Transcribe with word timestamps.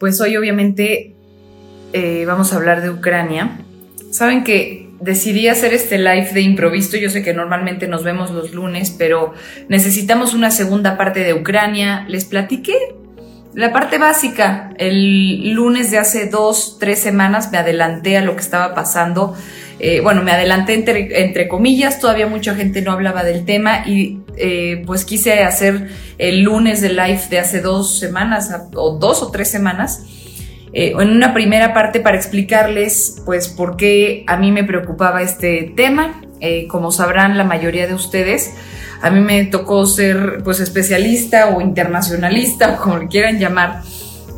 pues 0.00 0.18
hoy 0.22 0.34
obviamente 0.38 1.14
eh, 1.92 2.24
vamos 2.26 2.52
a 2.52 2.56
hablar 2.56 2.80
de 2.80 2.88
Ucrania. 2.88 3.60
Saben 4.10 4.44
que 4.44 4.88
decidí 4.98 5.46
hacer 5.46 5.74
este 5.74 5.98
live 5.98 6.30
de 6.32 6.40
improviso. 6.40 6.96
Yo 6.96 7.10
sé 7.10 7.22
que 7.22 7.34
normalmente 7.34 7.86
nos 7.86 8.02
vemos 8.02 8.30
los 8.30 8.54
lunes, 8.54 8.94
pero 8.96 9.34
necesitamos 9.68 10.32
una 10.32 10.50
segunda 10.50 10.96
parte 10.96 11.20
de 11.22 11.34
Ucrania. 11.34 12.06
Les 12.08 12.24
platiqué 12.24 12.72
la 13.52 13.74
parte 13.74 13.98
básica. 13.98 14.70
El 14.78 15.52
lunes 15.52 15.90
de 15.90 15.98
hace 15.98 16.26
dos, 16.26 16.78
tres 16.80 16.98
semanas 16.98 17.52
me 17.52 17.58
adelanté 17.58 18.16
a 18.16 18.22
lo 18.22 18.36
que 18.36 18.40
estaba 18.40 18.74
pasando. 18.74 19.36
Eh, 19.80 20.00
bueno, 20.00 20.22
me 20.22 20.30
adelanté 20.30 20.74
entre, 20.74 21.46
comillas, 21.46 22.00
todavía 22.00 22.26
mucha 22.26 22.54
gente 22.54 22.80
no 22.80 22.92
hablaba 22.92 23.22
del 23.22 23.44
tema 23.44 23.86
y 23.86 24.20
eh, 24.36 24.82
pues 24.86 25.04
quise 25.04 25.42
hacer 25.42 25.88
el 26.20 26.42
lunes 26.42 26.80
de 26.80 26.90
live 26.90 27.22
de 27.30 27.38
hace 27.38 27.60
dos 27.60 27.98
semanas 27.98 28.54
o 28.74 28.98
dos 28.98 29.22
o 29.22 29.30
tres 29.30 29.50
semanas 29.50 30.04
eh, 30.72 30.92
en 30.98 31.10
una 31.10 31.34
primera 31.34 31.74
parte 31.74 31.98
para 32.00 32.16
explicarles 32.16 33.22
pues 33.24 33.48
por 33.48 33.76
qué 33.76 34.24
a 34.26 34.36
mí 34.36 34.52
me 34.52 34.62
preocupaba 34.62 35.22
este 35.22 35.72
tema. 35.74 36.22
Eh, 36.40 36.68
como 36.68 36.92
sabrán 36.92 37.36
la 37.36 37.44
mayoría 37.44 37.86
de 37.86 37.94
ustedes, 37.94 38.52
a 39.02 39.10
mí 39.10 39.20
me 39.20 39.44
tocó 39.44 39.84
ser 39.86 40.42
pues 40.44 40.60
especialista 40.60 41.48
o 41.48 41.60
internacionalista 41.60 42.74
o 42.74 42.82
como 42.82 42.98
le 42.98 43.08
quieran 43.08 43.38
llamar. 43.38 43.82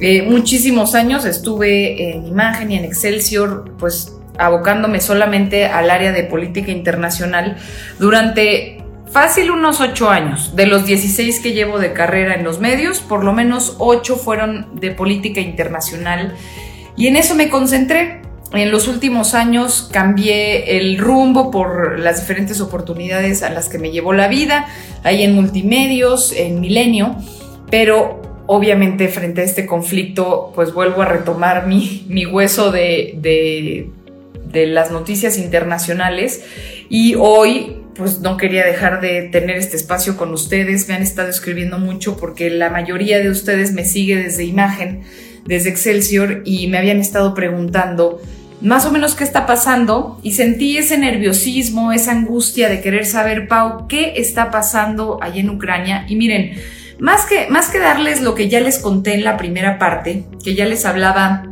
Eh, 0.00 0.22
muchísimos 0.22 0.94
años 0.94 1.24
estuve 1.24 2.14
en 2.14 2.26
imagen 2.26 2.72
y 2.72 2.76
en 2.76 2.84
Excelsior 2.84 3.76
pues 3.78 4.16
abocándome 4.38 5.00
solamente 5.00 5.66
al 5.66 5.90
área 5.90 6.12
de 6.12 6.24
política 6.24 6.70
internacional 6.70 7.56
durante 7.98 8.81
Fácil 9.12 9.50
unos 9.50 9.82
ocho 9.82 10.08
años. 10.08 10.56
De 10.56 10.66
los 10.66 10.86
16 10.86 11.40
que 11.40 11.52
llevo 11.52 11.78
de 11.78 11.92
carrera 11.92 12.34
en 12.34 12.44
los 12.44 12.60
medios, 12.60 13.00
por 13.00 13.24
lo 13.24 13.34
menos 13.34 13.76
ocho 13.78 14.16
fueron 14.16 14.80
de 14.80 14.90
política 14.90 15.42
internacional. 15.42 16.34
Y 16.96 17.08
en 17.08 17.16
eso 17.16 17.34
me 17.34 17.50
concentré. 17.50 18.22
En 18.54 18.70
los 18.70 18.88
últimos 18.88 19.34
años 19.34 19.90
cambié 19.92 20.78
el 20.78 20.96
rumbo 20.96 21.50
por 21.50 21.98
las 21.98 22.20
diferentes 22.20 22.62
oportunidades 22.62 23.42
a 23.42 23.50
las 23.50 23.68
que 23.68 23.78
me 23.78 23.90
llevó 23.90 24.14
la 24.14 24.28
vida, 24.28 24.66
ahí 25.04 25.22
en 25.22 25.34
multimedios, 25.34 26.32
en 26.32 26.60
Milenio, 26.60 27.16
pero 27.70 28.20
obviamente 28.46 29.08
frente 29.08 29.42
a 29.42 29.44
este 29.44 29.64
conflicto, 29.66 30.52
pues 30.54 30.72
vuelvo 30.72 31.02
a 31.02 31.06
retomar 31.06 31.66
mi, 31.66 32.04
mi 32.08 32.26
hueso 32.26 32.70
de, 32.72 33.90
de 34.52 34.66
las 34.66 34.90
noticias 34.90 35.38
internacionales 35.38 36.44
y 36.90 37.14
hoy 37.14 37.81
pues 37.94 38.20
no 38.20 38.36
quería 38.36 38.64
dejar 38.64 39.00
de 39.00 39.22
tener 39.22 39.56
este 39.56 39.76
espacio 39.76 40.16
con 40.16 40.32
ustedes. 40.32 40.88
Me 40.88 40.94
han 40.94 41.02
estado 41.02 41.28
escribiendo 41.28 41.78
mucho 41.78 42.16
porque 42.16 42.50
la 42.50 42.70
mayoría 42.70 43.18
de 43.18 43.30
ustedes 43.30 43.72
me 43.72 43.84
sigue 43.84 44.16
desde 44.16 44.44
imagen, 44.44 45.02
desde 45.46 45.70
Excelsior 45.70 46.42
y 46.44 46.68
me 46.68 46.78
habían 46.78 46.98
estado 46.98 47.34
preguntando 47.34 48.20
más 48.60 48.86
o 48.86 48.92
menos 48.92 49.14
qué 49.14 49.24
está 49.24 49.44
pasando 49.44 50.20
y 50.22 50.32
sentí 50.32 50.78
ese 50.78 50.96
nerviosismo, 50.96 51.92
esa 51.92 52.12
angustia 52.12 52.68
de 52.68 52.80
querer 52.80 53.06
saber, 53.06 53.48
Pau, 53.48 53.88
qué 53.88 54.14
está 54.16 54.50
pasando 54.50 55.18
allá 55.20 55.40
en 55.40 55.50
Ucrania. 55.50 56.06
Y 56.08 56.14
miren, 56.14 56.52
más 57.00 57.26
que, 57.26 57.48
más 57.48 57.68
que 57.68 57.80
darles 57.80 58.22
lo 58.22 58.36
que 58.36 58.48
ya 58.48 58.60
les 58.60 58.78
conté 58.78 59.14
en 59.14 59.24
la 59.24 59.36
primera 59.36 59.78
parte, 59.78 60.24
que 60.44 60.54
ya 60.54 60.64
les 60.64 60.86
hablaba 60.86 61.48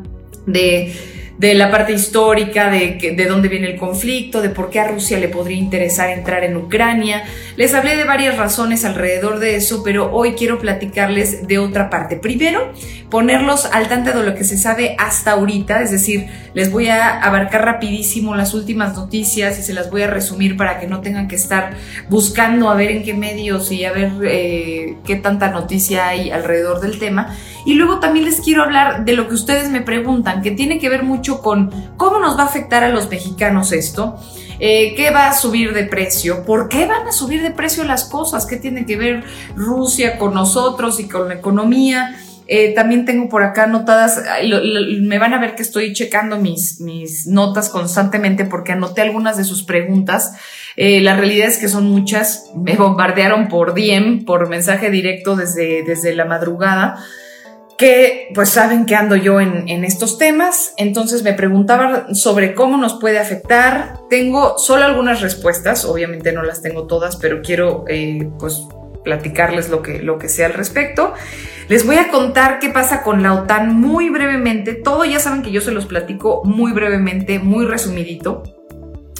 de 0.47 0.93
de 1.41 1.55
la 1.55 1.71
parte 1.71 1.95
histórica, 1.95 2.71
de, 2.71 3.15
de 3.17 3.25
dónde 3.25 3.49
viene 3.49 3.71
el 3.71 3.79
conflicto, 3.79 4.43
de 4.43 4.51
por 4.51 4.69
qué 4.69 4.79
a 4.79 4.89
Rusia 4.89 5.19
le 5.19 5.29
podría 5.29 5.57
interesar 5.57 6.11
entrar 6.11 6.45
en 6.45 6.55
Ucrania. 6.55 7.25
Les 7.57 7.73
hablé 7.73 7.97
de 7.97 8.05
varias 8.05 8.37
razones 8.37 8.85
alrededor 8.85 9.39
de 9.39 9.57
eso, 9.57 9.83
pero 9.83 10.13
hoy 10.13 10.35
quiero 10.35 10.59
platicarles 10.59 11.49
de 11.49 11.59
otra 11.59 11.89
parte. 11.89 12.17
Primero, 12.17 12.75
ponerlos 13.09 13.65
al 13.65 13.89
tanto 13.89 14.13
de 14.13 14.23
lo 14.23 14.35
que 14.35 14.45
se 14.45 14.59
sabe 14.59 14.95
hasta 14.99 15.31
ahorita, 15.31 15.81
es 15.81 15.91
decir, 15.91 16.27
les 16.53 16.71
voy 16.71 16.89
a 16.89 17.23
abarcar 17.23 17.65
rapidísimo 17.65 18.37
las 18.37 18.53
últimas 18.53 18.95
noticias 18.95 19.59
y 19.59 19.63
se 19.63 19.73
las 19.73 19.91
voy 19.91 20.03
a 20.03 20.09
resumir 20.09 20.59
para 20.59 20.79
que 20.79 20.89
no 20.89 21.01
tengan 21.01 21.27
que 21.27 21.37
estar 21.37 21.73
buscando 22.11 22.69
a 22.69 22.75
ver 22.75 22.91
en 22.91 23.03
qué 23.03 23.15
medios 23.15 23.73
y 23.73 23.87
a 23.87 23.93
ver 23.93 24.13
eh, 24.25 24.97
qué 25.07 25.17
tanta 25.17 25.51
noticia 25.51 26.09
hay 26.09 26.31
alrededor 26.31 26.83
del 26.83 26.99
tema. 26.99 27.35
Y 27.65 27.75
luego 27.75 28.01
también 28.01 28.25
les 28.25 28.41
quiero 28.41 28.63
hablar 28.63 29.05
de 29.05 29.15
lo 29.15 29.29
que 29.29 29.35
ustedes 29.35 29.71
me 29.71 29.81
preguntan, 29.81 30.43
que 30.43 30.51
tiene 30.51 30.79
que 30.79 30.89
ver 30.89 31.03
mucho 31.03 31.43
con 31.43 31.71
cómo 31.97 32.19
nos 32.19 32.37
va 32.37 32.43
a 32.43 32.47
afectar 32.47 32.85
a 32.85 32.89
los 32.89 33.09
mexicanos 33.09 33.73
esto. 33.73 34.17
Eh, 34.59 34.95
¿Qué 34.95 35.11
va 35.11 35.29
a 35.29 35.33
subir 35.33 35.73
de 35.73 35.85
precio? 35.85 36.45
¿Por 36.45 36.69
qué 36.69 36.87
van 36.87 37.07
a 37.09 37.13
subir 37.13 37.43
de 37.43 37.51
precio 37.51 37.85
las 37.85 38.05
cosas? 38.05 38.45
¿Qué 38.47 38.57
tiene 38.57 38.85
que 38.85 38.97
ver 38.97 39.25
Rusia 39.57 40.19
con 40.19 40.35
nosotros 40.35 41.01
y 41.01 41.09
con 41.09 41.29
la 41.29 41.35
economía? 41.35 42.17
Eh, 42.47 42.75
también 42.75 43.05
tengo 43.05 43.29
por 43.29 43.45
acá 43.45 43.63
anotadas, 43.65 44.21
me 45.03 45.19
van 45.19 45.35
a 45.35 45.41
ver 45.41 45.55
que 45.55 45.63
estoy 45.63 45.93
checando 45.93 46.37
mis, 46.37 46.81
mis 46.81 47.29
notas 47.29 47.69
constantemente 47.69 48.45
porque 48.45 48.73
anoté 48.73 49.03
algunas 49.03 49.37
de 49.37 49.45
sus 49.45 49.63
preguntas. 49.63 50.33
Eh, 50.77 51.01
la 51.01 51.17
realidad 51.17 51.47
es 51.47 51.59
que 51.59 51.69
son 51.69 51.85
muchas. 51.85 52.51
Me 52.57 52.75
bombardearon 52.75 53.49
por 53.49 53.75
DM, 53.75 54.25
por 54.25 54.49
mensaje 54.49 54.91
directo 54.91 55.37
desde, 55.37 55.85
desde 55.85 56.15
la 56.15 56.25
madrugada 56.25 56.99
que 57.81 58.29
pues 58.35 58.51
saben 58.51 58.85
que 58.85 58.95
ando 58.95 59.17
yo 59.17 59.41
en, 59.41 59.85
estos 59.87 60.19
temas, 60.19 60.75
entonces 60.77 61.23
me 61.23 61.33
preguntaban 61.33 62.15
sobre 62.15 62.55
cómo 62.55 62.77
nos 62.77 63.01
puede 63.01 63.19
afectar. 63.19 63.95
Tengo 64.11 64.59
solo 64.59 64.85
algunas 64.85 65.23
respuestas, 65.23 65.87
obviamente 65.87 66.31
no 66.33 66.43
las 66.43 66.61
tengo 66.61 66.87
todas, 66.87 67.17
pero 67.17 67.41
quiero 67.41 67.87
eh, 67.89 68.29
pues 68.39 68.67
platicarles 69.03 69.71
lo 69.71 69.81
que, 69.81 70.03
lo 70.03 70.19
que 70.19 70.29
sea 70.29 70.45
al 70.45 70.53
respecto. 70.53 71.15
Les 71.69 71.87
voy 71.87 71.97
a 71.97 72.11
contar 72.11 72.59
qué 72.59 72.69
pasa 72.69 73.03
con 73.03 73.23
la 73.23 73.33
OTAN 73.33 73.75
muy 73.75 74.11
brevemente. 74.11 74.75
Todo 74.75 75.07
ya 75.07 75.19
saben 75.19 75.41
que 75.41 75.51
yo 75.51 75.63
se 75.63 75.71
los 75.71 75.87
platico 75.87 76.43
muy 76.45 76.73
brevemente, 76.73 77.39
muy 77.39 77.65
resumidito. 77.65 78.43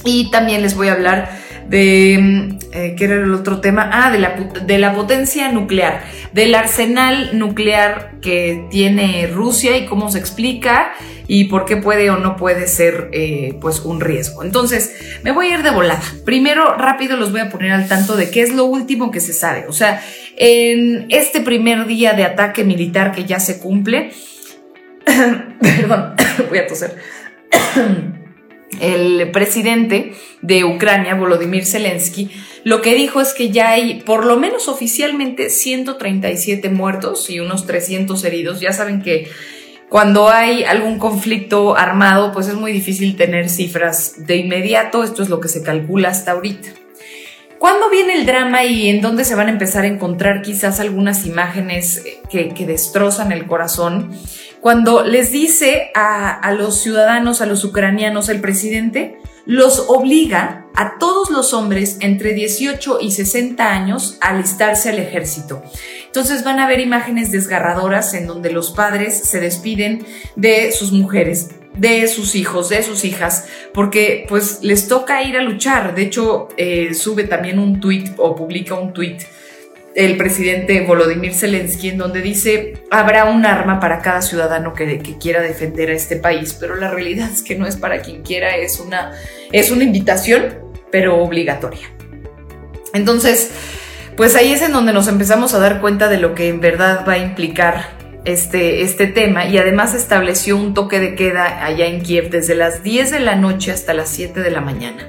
Y 0.05 0.31
también 0.31 0.61
les 0.61 0.77
voy 0.77 0.89
a 0.89 0.93
hablar 0.93 1.31
de, 1.71 2.19
mm, 2.21 2.59
eh, 2.73 2.95
¿qué 2.99 3.05
era 3.05 3.15
el 3.15 3.33
otro 3.33 3.61
tema? 3.61 3.89
Ah, 3.93 4.11
de 4.11 4.19
la, 4.19 4.35
de 4.67 4.79
la 4.79 4.93
potencia 4.93 5.51
nuclear, 5.53 6.03
del 6.33 6.55
arsenal 6.57 7.39
nuclear 7.39 8.19
que 8.21 8.67
tiene 8.71 9.29
Rusia 9.29 9.77
y 9.77 9.87
cómo 9.87 10.11
se 10.11 10.19
explica 10.19 10.93
y 11.29 11.45
por 11.45 11.67
qué 11.67 11.77
puede 11.77 12.11
o 12.11 12.17
no 12.17 12.35
puede 12.35 12.67
ser 12.67 13.09
eh, 13.13 13.57
pues 13.61 13.81
un 13.81 14.01
riesgo. 14.01 14.43
Entonces, 14.43 14.97
me 15.23 15.31
voy 15.31 15.47
a 15.47 15.59
ir 15.59 15.63
de 15.63 15.71
volada. 15.71 16.03
Primero, 16.25 16.75
rápido 16.75 17.17
los 17.17 17.31
voy 17.31 17.41
a 17.41 17.51
poner 17.51 17.71
al 17.71 17.87
tanto 17.87 18.17
de 18.17 18.31
qué 18.31 18.43
es 18.43 18.53
lo 18.53 18.65
último 18.65 19.13
que 19.13 19.21
se 19.21 19.33
sabe. 19.33 19.67
O 19.69 19.73
sea, 19.73 20.03
en 20.37 21.07
este 21.09 21.41
primer 21.41 21.87
día 21.87 22.15
de 22.15 22.25
ataque 22.25 22.65
militar 22.65 23.13
que 23.13 23.27
ya 23.27 23.39
se 23.39 23.61
cumple, 23.61 24.11
perdón, 25.61 26.15
voy 26.49 26.59
a 26.59 26.67
toser 26.67 26.97
el 28.81 29.31
presidente 29.31 30.13
de 30.43 30.65
Ucrania, 30.65 31.15
Volodymyr 31.15 31.67
Zelensky, 31.67 32.31
lo 32.63 32.83
que 32.83 32.95
dijo 32.95 33.21
es 33.21 33.33
que 33.33 33.51
ya 33.51 33.71
hay 33.71 34.03
por 34.03 34.25
lo 34.25 34.37
menos 34.37 34.69
oficialmente 34.69 35.51
137 35.51 36.69
muertos 36.69 37.31
y 37.31 37.41
unos 37.41 37.67
300 37.67 38.23
heridos. 38.25 38.61
Ya 38.61 38.73
saben 38.73 39.03
que 39.03 39.31
cuando 39.89 40.29
hay 40.29 40.65
algún 40.65 40.99
conflicto 40.99 41.77
armado, 41.77 42.33
pues 42.33 42.49
es 42.49 42.55
muy 42.55 42.73
difícil 42.73 43.17
tener 43.17 43.49
cifras 43.49 44.27
de 44.27 44.37
inmediato. 44.37 45.03
Esto 45.03 45.23
es 45.23 45.29
lo 45.29 45.41
que 45.41 45.49
se 45.49 45.63
calcula 45.63 46.11
hasta 46.11 46.33
ahorita. 46.33 46.69
¿Cuándo 47.59 47.91
viene 47.91 48.15
el 48.15 48.25
drama 48.25 48.65
y 48.65 48.89
en 48.89 49.03
dónde 49.03 49.25
se 49.25 49.35
van 49.35 49.49
a 49.49 49.51
empezar 49.51 49.85
a 49.85 49.89
encontrar 49.89 50.43
quizás 50.43 50.81
algunas 50.81 51.27
imágenes 51.27 52.03
que, 52.31 52.55
que 52.55 52.67
destrozan 52.67 53.33
el 53.33 53.47
corazón? 53.47 54.13
Cuando 54.61 55.05
les 55.05 55.33
dice 55.33 55.91
a, 55.95 56.53
los 56.53 56.81
ciudadanos, 56.81 57.41
a 57.41 57.47
los 57.47 57.65
ucranianos, 57.65 58.29
el 58.29 58.41
presidente, 58.41 59.19
los 59.47 59.87
obliga 59.89 60.67
a 60.75 60.99
todos 60.99 61.31
los 61.31 61.55
hombres 61.55 61.97
entre 62.01 62.35
18 62.35 62.99
y 63.01 63.11
60 63.11 63.73
años 63.73 64.19
a 64.21 64.29
alistarse 64.29 64.91
al 64.91 64.99
ejército. 64.99 65.63
Entonces 66.07 66.45
van 66.45 66.59
a 66.59 66.69
ver 66.69 66.81
imágenes 66.81 67.33
desgarradoras 67.33 68.13
en 68.15 68.27
donde 68.27 68.53
los 68.53 68.71
padres 68.71 69.17
se 69.17 69.41
despiden 69.41 70.05
de 70.37 70.73
sus 70.73 70.93
mujeres, 70.93 71.51
de 71.75 72.07
sus 72.09 72.35
hijos, 72.35 72.69
de 72.69 72.83
sus 72.83 73.05
hijas, 73.05 73.47
porque 73.73 74.27
pues 74.29 74.59
les 74.63 74.89
toca 74.89 75.23
ir 75.23 75.39
a 75.39 75.43
luchar. 75.43 75.95
De 75.95 76.03
hecho, 76.03 76.49
eh, 76.57 76.93
sube 76.95 77.25
también 77.25 77.59
un 77.59 77.81
tweet 77.81 78.13
o 78.19 78.37
publica 78.37 78.75
un 78.75 78.93
tweet 78.93 79.19
el 80.01 80.17
presidente 80.17 80.81
Volodymyr 80.81 81.35
Zelensky, 81.35 81.91
en 81.91 81.99
donde 81.99 82.23
dice 82.23 82.75
habrá 82.91 83.27
un 83.27 83.45
arma 83.45 83.81
para 83.81 84.01
cada 84.01 84.23
ciudadano 84.23 84.73
que, 84.73 85.01
quiera 85.21 85.43
defender 85.43 85.91
a 85.91 85.93
este 85.93 86.17
país, 86.17 86.57
pero 86.59 86.75
la 86.75 86.91
realidad 86.91 87.31
es 87.31 87.43
que 87.43 87.57
no 87.57 87.67
es 87.67 87.77
para 87.77 88.01
quien 88.01 88.23
quiera, 88.23 88.57
es 88.57 88.81
una, 88.81 89.13
es 89.53 89.71
una 89.71 89.85
invitación, 89.85 90.59
pero 90.91 91.23
obligatoria. 91.23 91.91
Entonces, 92.95 93.51
pues 94.17 94.37
ahí 94.37 94.53
es 94.53 94.63
en 94.63 94.73
donde 94.73 94.95
nos 94.95 95.07
empezamos 95.07 95.53
a 95.53 95.59
dar 95.59 95.81
cuenta 95.81 96.09
de 96.09 96.17
lo 96.17 96.35
que 96.35 96.49
en 96.49 96.61
verdad 96.61 97.05
va 97.07 97.15
a 97.15 97.19
implicar 97.19 97.91
este, 98.25 98.83
este 98.83 99.07
tema 99.07 99.47
y 99.47 99.59
además 99.59 99.95
estableció 99.95 100.57
un 100.57 100.73
toque 100.73 100.99
de 100.99 101.15
queda 101.15 101.65
allá 101.65 101.87
en 101.87 102.03
Kiev 102.03 102.31
desde 102.31 102.55
las 102.55 102.83
10 102.83 103.11
de 103.11 103.21
la 103.21 103.37
noche 103.37 103.71
hasta 103.71 103.93
las 103.93 104.09
7 104.09 104.41
de 104.41 104.51
la 104.51 104.63
mañana. 104.63 105.09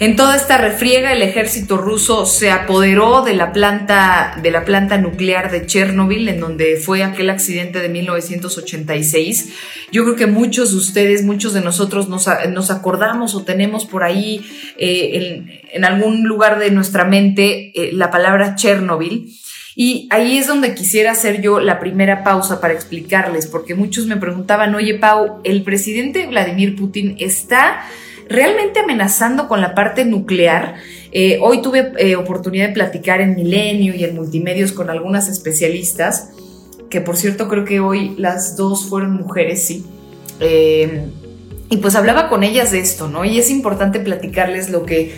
En 0.00 0.14
toda 0.14 0.36
esta 0.36 0.58
refriega, 0.58 1.12
el 1.12 1.22
ejército 1.22 1.76
ruso 1.76 2.24
se 2.24 2.52
apoderó 2.52 3.22
de 3.22 3.34
la 3.34 3.52
planta, 3.52 4.38
de 4.40 4.52
la 4.52 4.64
planta 4.64 4.96
nuclear 4.96 5.50
de 5.50 5.66
Chernobyl, 5.66 6.28
en 6.28 6.38
donde 6.38 6.76
fue 6.76 7.02
aquel 7.02 7.30
accidente 7.30 7.80
de 7.80 7.88
1986. 7.88 9.54
Yo 9.90 10.04
creo 10.04 10.14
que 10.14 10.28
muchos 10.28 10.70
de 10.70 10.76
ustedes, 10.76 11.24
muchos 11.24 11.52
de 11.52 11.62
nosotros 11.62 12.08
nos, 12.08 12.28
acordamos 12.70 13.34
o 13.34 13.42
tenemos 13.42 13.86
por 13.86 14.04
ahí 14.04 14.46
eh, 14.78 15.50
en, 15.72 15.84
algún 15.84 16.28
lugar 16.28 16.60
de 16.60 16.70
nuestra 16.70 17.04
mente 17.04 17.72
eh, 17.74 17.90
la 17.92 18.12
palabra 18.12 18.54
Chernobyl. 18.54 19.28
Y 19.74 20.06
ahí 20.10 20.38
es 20.38 20.46
donde 20.46 20.74
quisiera 20.74 21.10
hacer 21.10 21.40
yo 21.40 21.58
la 21.58 21.80
primera 21.80 22.22
pausa 22.22 22.60
para 22.60 22.74
explicarles, 22.74 23.48
porque 23.48 23.74
muchos 23.74 24.06
me 24.06 24.16
preguntaban, 24.16 24.76
oye 24.76 24.94
Pau, 24.94 25.40
¿el 25.42 25.64
presidente 25.64 26.26
Vladimir 26.26 26.76
Putin 26.76 27.16
está 27.18 27.84
realmente 28.28 28.80
amenazando 28.80 29.48
con 29.48 29.60
la 29.60 29.74
parte 29.74 30.04
nuclear? 30.04 30.76
Eh, 31.12 31.38
hoy 31.40 31.62
tuve 31.62 31.92
eh, 31.98 32.16
oportunidad 32.16 32.68
de 32.68 32.74
platicar 32.74 33.20
en 33.20 33.34
Milenio 33.34 33.94
y 33.94 34.04
en 34.04 34.14
Multimedios 34.14 34.72
con 34.72 34.90
algunas 34.90 35.28
especialistas, 35.28 36.30
que 36.90 37.00
por 37.00 37.16
cierto 37.16 37.48
creo 37.48 37.64
que 37.64 37.80
hoy 37.80 38.14
las 38.18 38.56
dos 38.56 38.88
fueron 38.88 39.12
mujeres, 39.12 39.66
sí. 39.66 39.84
Eh, 40.40 41.06
y 41.70 41.76
pues 41.78 41.94
hablaba 41.94 42.28
con 42.28 42.44
ellas 42.44 42.70
de 42.70 42.80
esto, 42.80 43.08
¿no? 43.08 43.24
Y 43.24 43.38
es 43.38 43.50
importante 43.50 44.00
platicarles 44.00 44.70
lo 44.70 44.86
que, 44.86 45.14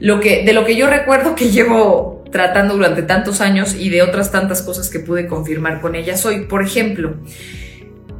lo 0.00 0.20
que, 0.20 0.44
de 0.44 0.52
lo 0.52 0.64
que 0.64 0.76
yo 0.76 0.86
recuerdo 0.86 1.34
que 1.34 1.50
llevo 1.50 2.24
tratando 2.30 2.74
durante 2.74 3.02
tantos 3.02 3.40
años 3.40 3.74
y 3.78 3.90
de 3.90 4.02
otras 4.02 4.32
tantas 4.32 4.60
cosas 4.60 4.90
que 4.90 4.98
pude 4.98 5.26
confirmar 5.26 5.80
con 5.80 5.94
ellas 5.94 6.26
hoy. 6.26 6.46
Por 6.46 6.62
ejemplo, 6.62 7.14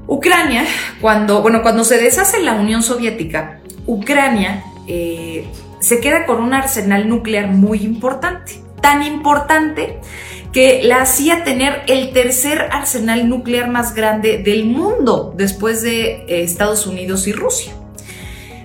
Ucrania, 0.06 0.64
cuando, 1.00 1.42
bueno, 1.42 1.62
cuando 1.62 1.84
se 1.84 1.98
deshace 1.98 2.42
la 2.42 2.54
Unión 2.54 2.82
Soviética, 2.82 3.60
Ucrania 3.86 4.64
eh, 4.86 5.46
se 5.80 6.00
queda 6.00 6.26
con 6.26 6.42
un 6.42 6.54
arsenal 6.54 7.08
nuclear 7.08 7.48
muy 7.48 7.78
importante, 7.82 8.60
tan 8.80 9.02
importante 9.02 10.00
que 10.52 10.82
la 10.84 11.02
hacía 11.02 11.42
tener 11.42 11.82
el 11.88 12.12
tercer 12.12 12.68
arsenal 12.70 13.28
nuclear 13.28 13.68
más 13.68 13.94
grande 13.94 14.38
del 14.38 14.66
mundo 14.66 15.34
después 15.36 15.82
de 15.82 16.24
eh, 16.28 16.42
Estados 16.42 16.86
Unidos 16.86 17.26
y 17.26 17.32
Rusia. 17.32 17.74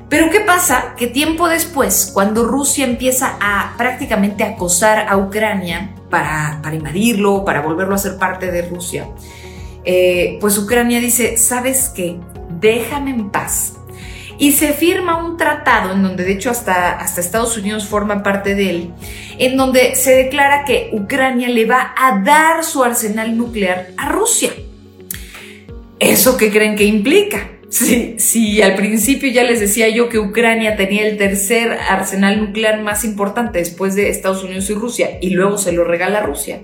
Pero 0.08 0.30
¿qué 0.32 0.40
pasa? 0.40 0.96
Que 0.98 1.08
tiempo 1.08 1.48
después, 1.48 2.12
cuando 2.14 2.46
Rusia 2.46 2.86
empieza 2.86 3.38
a 3.40 3.76
prácticamente 3.78 4.44
acosar 4.44 5.08
a 5.08 5.18
Ucrania 5.18 5.96
para, 6.10 6.60
invadirlo, 6.74 7.46
para 7.46 7.62
volverlo 7.62 7.96
a 7.96 8.00
ser 8.00 8.18
parte 8.18 8.52
de 8.52 8.64
Rusia, 8.64 9.08
eh, 9.86 10.38
pues 10.42 10.58
Ucrania 10.58 11.00
dice, 11.00 11.38
¿sabes 11.38 11.92
qué? 11.96 12.20
Déjame 12.60 13.12
en 13.12 13.30
paz. 13.30 13.79
Y 14.40 14.54
se 14.54 14.72
firma 14.74 15.24
un 15.24 15.36
tratado 15.36 15.94
en 15.94 16.02
donde 16.02 16.24
de 16.24 16.32
hecho 16.32 16.50
hasta, 16.50 16.98
hasta 16.98 17.20
Estados 17.20 17.58
Unidos 17.58 17.86
forma 17.86 18.24
parte 18.24 18.56
de 18.56 18.70
él, 18.70 18.94
en 19.38 19.58
donde 19.58 19.96
se 19.96 20.16
declara 20.16 20.64
que 20.64 20.90
Ucrania 20.94 21.50
le 21.50 21.66
va 21.66 21.94
a 21.98 22.22
dar 22.22 22.64
su 22.64 22.82
arsenal 22.84 23.38
nuclear 23.38 23.90
a 23.98 24.10
Rusia. 24.10 24.52
¿Eso 26.00 26.38
qué 26.38 26.50
creen 26.50 26.78
que 26.78 26.86
implica? 26.86 27.50
Sí, 27.70 28.62
al 28.62 28.76
principio 28.76 29.30
ya 29.32 29.44
les 29.44 29.60
decía 29.60 29.90
yo 29.90 30.10
que 30.10 30.18
Ucrania 30.18 30.76
tenía 30.76 31.08
el 31.08 31.18
tercer 31.18 31.78
arsenal 31.90 32.40
nuclear 32.40 32.82
más 32.82 33.04
importante 33.04 33.60
después 33.60 33.94
de 33.94 34.10
Estados 34.10 34.44
Unidos 34.44 34.70
y 34.70 34.74
Rusia 34.74 35.18
y 35.22 35.32
luego 35.32 35.58
se 35.58 35.72
lo 35.72 35.84
regala 35.84 36.20
a 36.20 36.24
Rusia, 36.24 36.62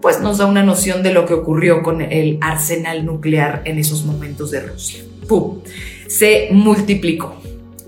pues 0.00 0.20
nos 0.20 0.38
da 0.38 0.46
una 0.46 0.62
noción 0.62 1.02
de 1.02 1.12
lo 1.12 1.26
que 1.26 1.34
ocurrió 1.34 1.82
con 1.82 2.00
el 2.00 2.38
arsenal 2.40 3.04
nuclear 3.04 3.62
en 3.64 3.78
esos 3.78 4.04
momentos 4.04 4.50
de 4.50 4.60
Rusia. 4.60 5.02
¡Pum! 5.28 5.60
Se 6.08 6.48
multiplicó. 6.50 7.36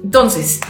Entonces, 0.03 0.61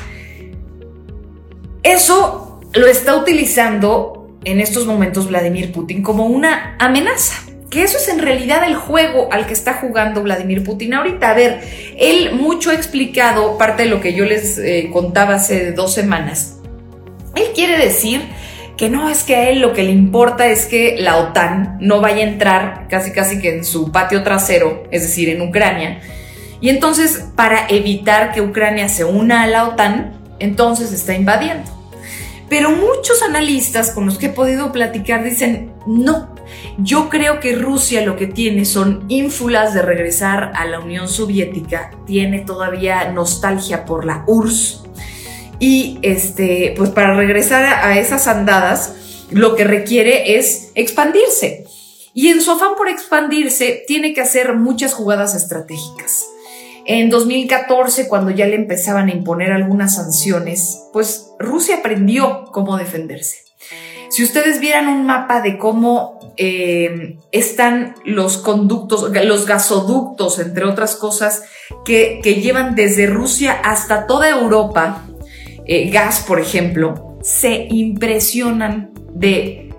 eso 1.82 2.60
lo 2.74 2.86
está 2.86 3.16
utilizando 3.16 4.36
en 4.44 4.60
estos 4.60 4.86
momentos 4.86 5.28
Vladimir 5.28 5.72
Putin 5.72 6.02
como 6.02 6.26
una 6.26 6.76
amenaza 6.78 7.48
que 7.70 7.82
eso 7.82 7.98
es 7.98 8.08
en 8.08 8.18
realidad 8.18 8.64
el 8.66 8.76
juego 8.76 9.28
al 9.30 9.46
que 9.46 9.52
está 9.52 9.74
jugando 9.74 10.22
Vladimir 10.22 10.64
Putin 10.64 10.94
ahorita. 10.94 11.30
A 11.30 11.34
ver, 11.34 11.60
él 11.98 12.32
mucho 12.32 12.70
ha 12.70 12.74
explicado 12.74 13.58
parte 13.58 13.82
de 13.82 13.90
lo 13.90 14.00
que 14.00 14.14
yo 14.14 14.24
les 14.24 14.58
eh, 14.58 14.88
contaba 14.92 15.34
hace 15.34 15.72
dos 15.72 15.92
semanas. 15.92 16.58
Él 17.34 17.44
quiere 17.54 17.76
decir 17.76 18.22
que 18.76 18.88
no 18.88 19.10
es 19.10 19.22
que 19.22 19.36
a 19.36 19.50
él 19.50 19.60
lo 19.60 19.74
que 19.74 19.82
le 19.82 19.90
importa 19.90 20.46
es 20.46 20.66
que 20.66 20.96
la 20.98 21.16
OTAN 21.18 21.78
no 21.80 22.00
vaya 22.00 22.24
a 22.24 22.28
entrar 22.28 22.86
casi 22.88 23.12
casi 23.12 23.40
que 23.40 23.56
en 23.56 23.64
su 23.64 23.92
patio 23.92 24.22
trasero, 24.22 24.84
es 24.90 25.02
decir, 25.02 25.28
en 25.28 25.42
Ucrania. 25.42 26.00
Y 26.60 26.70
entonces, 26.70 27.24
para 27.36 27.66
evitar 27.68 28.32
que 28.32 28.40
Ucrania 28.40 28.88
se 28.88 29.04
una 29.04 29.42
a 29.42 29.46
la 29.46 29.68
OTAN, 29.68 30.18
entonces 30.38 30.92
está 30.92 31.14
invadiendo. 31.14 31.70
Pero 32.48 32.70
muchos 32.70 33.22
analistas 33.22 33.90
con 33.90 34.06
los 34.06 34.18
que 34.18 34.26
he 34.26 34.30
podido 34.30 34.72
platicar 34.72 35.22
dicen, 35.22 35.72
no, 35.86 36.34
yo 36.78 37.08
creo 37.08 37.40
que 37.40 37.54
Rusia 37.54 38.02
lo 38.02 38.16
que 38.16 38.26
tiene 38.26 38.64
son 38.64 39.04
ínfulas 39.08 39.74
de 39.74 39.82
regresar 39.82 40.52
a 40.54 40.64
la 40.64 40.80
Unión 40.80 41.08
Soviética, 41.08 41.90
tiene 42.06 42.40
todavía 42.40 43.10
nostalgia 43.10 43.84
por 43.84 44.04
la 44.04 44.24
URSS 44.26 44.82
y 45.58 45.98
este, 46.02 46.74
pues 46.76 46.90
para 46.90 47.14
regresar 47.14 47.64
a 47.64 47.98
esas 47.98 48.28
andadas 48.28 48.94
lo 49.30 49.56
que 49.56 49.64
requiere 49.64 50.38
es 50.38 50.70
expandirse. 50.74 51.66
Y 52.14 52.28
en 52.28 52.40
su 52.40 52.50
afán 52.50 52.74
por 52.76 52.88
expandirse 52.88 53.84
tiene 53.86 54.14
que 54.14 54.20
hacer 54.20 54.54
muchas 54.54 54.94
jugadas 54.94 55.34
estratégicas. 55.34 56.17
En 56.90 57.10
2014, 57.10 58.08
cuando 58.08 58.30
ya 58.30 58.46
le 58.46 58.54
empezaban 58.54 59.08
a 59.08 59.12
imponer 59.12 59.52
algunas 59.52 59.96
sanciones, 59.96 60.84
pues 60.90 61.32
Rusia 61.38 61.80
aprendió 61.80 62.46
cómo 62.50 62.78
defenderse. 62.78 63.44
Si 64.08 64.24
ustedes 64.24 64.58
vieran 64.58 64.88
un 64.88 65.04
mapa 65.04 65.42
de 65.42 65.58
cómo 65.58 66.32
eh, 66.38 67.18
están 67.30 67.94
los 68.06 68.38
conductos, 68.38 69.12
los 69.22 69.44
gasoductos, 69.44 70.38
entre 70.38 70.64
otras 70.64 70.96
cosas, 70.96 71.42
que, 71.84 72.22
llevan 72.22 72.74
desde 72.74 73.06
Rusia 73.06 73.52
hasta 73.52 74.06
toda 74.06 74.30
Europa, 74.30 75.04
eh, 75.66 75.90
gas, 75.90 76.24
por 76.26 76.40
ejemplo, 76.40 77.18
se 77.22 77.66
impresionan 77.68 78.92
de, 79.12 79.74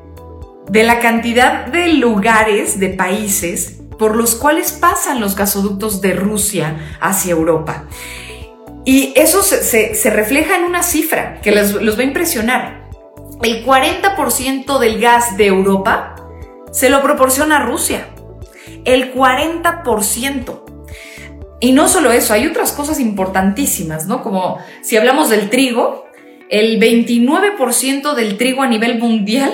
de 0.69 0.83
la 0.83 0.99
cantidad 0.99 1.65
de 1.65 1.93
lugares, 1.93 2.79
de 2.79 2.89
países, 2.89 3.78
por 3.99 4.15
los 4.15 4.33
cuales 4.33 4.71
pasan 4.71 5.19
los 5.19 5.35
gasoductos 5.35 6.01
de 6.01 6.13
Rusia 6.13 6.97
hacia 6.99 7.33
Europa. 7.33 7.83
Y 8.85 9.13
eso 9.15 9.43
se, 9.43 10.09
refleja 10.09 10.55
en 10.55 10.63
una 10.63 10.81
cifra 10.81 11.39
que 11.41 11.51
los 11.51 11.75
va 11.75 12.01
a 12.01 12.03
impresionar 12.03 12.79
el 13.41 13.65
40% 13.65 14.79
del 14.79 14.99
gas 14.99 15.37
de 15.37 15.45
Europa 15.45 16.15
se 16.71 16.89
lo 16.89 17.01
proporciona 17.01 17.65
Rusia. 17.65 18.07
El 18.83 19.13
40%. 19.13 20.63
Y 21.61 21.71
no 21.71 21.87
solo 21.87 22.11
eso, 22.11 22.33
hay 22.33 22.47
otras 22.47 22.71
cosas 22.71 22.99
importantísimas, 22.99 24.07
¿no? 24.07 24.23
Como 24.23 24.59
si 24.81 24.97
hablamos 24.97 25.29
del 25.29 25.49
trigo, 25.49 26.05
el 26.49 26.79
29% 26.79 28.13
del 28.13 28.37
trigo 28.37 28.61
a 28.61 28.67
nivel 28.67 28.99
mundial 28.99 29.51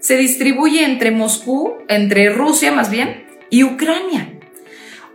se 0.00 0.16
distribuye 0.16 0.84
entre 0.84 1.10
Moscú, 1.10 1.78
entre 1.88 2.30
Rusia 2.30 2.72
más 2.72 2.90
bien, 2.90 3.27
y 3.50 3.64
Ucrania. 3.64 4.34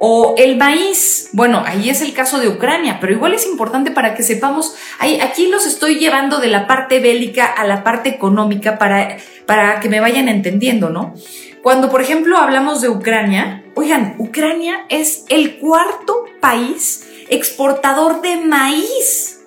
O 0.06 0.36
el 0.38 0.58
maíz, 0.58 1.30
bueno, 1.32 1.64
ahí 1.66 1.90
es 1.90 2.02
el 2.02 2.14
caso 2.14 2.40
de 2.40 2.50
Ucrania, 2.50 2.98
pero 3.00 3.14
igual 3.14 3.34
es 3.34 3.46
importante 3.46 3.90
para 3.90 4.16
que 4.16 4.24
sepamos, 4.24 4.76
aquí 5.00 5.48
los 5.48 5.66
estoy 5.66 5.96
llevando 5.96 6.40
de 6.40 6.48
la 6.48 6.68
parte 6.68 7.00
bélica 7.00 7.46
a 7.46 7.66
la 7.66 7.86
parte 7.86 8.10
económica 8.10 8.78
para, 8.78 9.18
para 9.46 9.80
que 9.80 9.88
me 9.88 10.02
vayan 10.02 10.28
entendiendo, 10.28 10.90
¿no? 10.90 11.14
Cuando, 11.62 11.90
por 11.90 12.02
ejemplo, 12.02 12.38
hablamos 12.38 12.82
de 12.82 12.90
Ucrania, 12.90 13.64
oigan, 13.76 14.16
Ucrania 14.18 14.86
es 14.90 15.24
el 15.30 15.60
cuarto 15.60 16.26
país 16.42 17.08
exportador 17.30 18.22
de 18.22 18.36
maíz. 18.36 19.40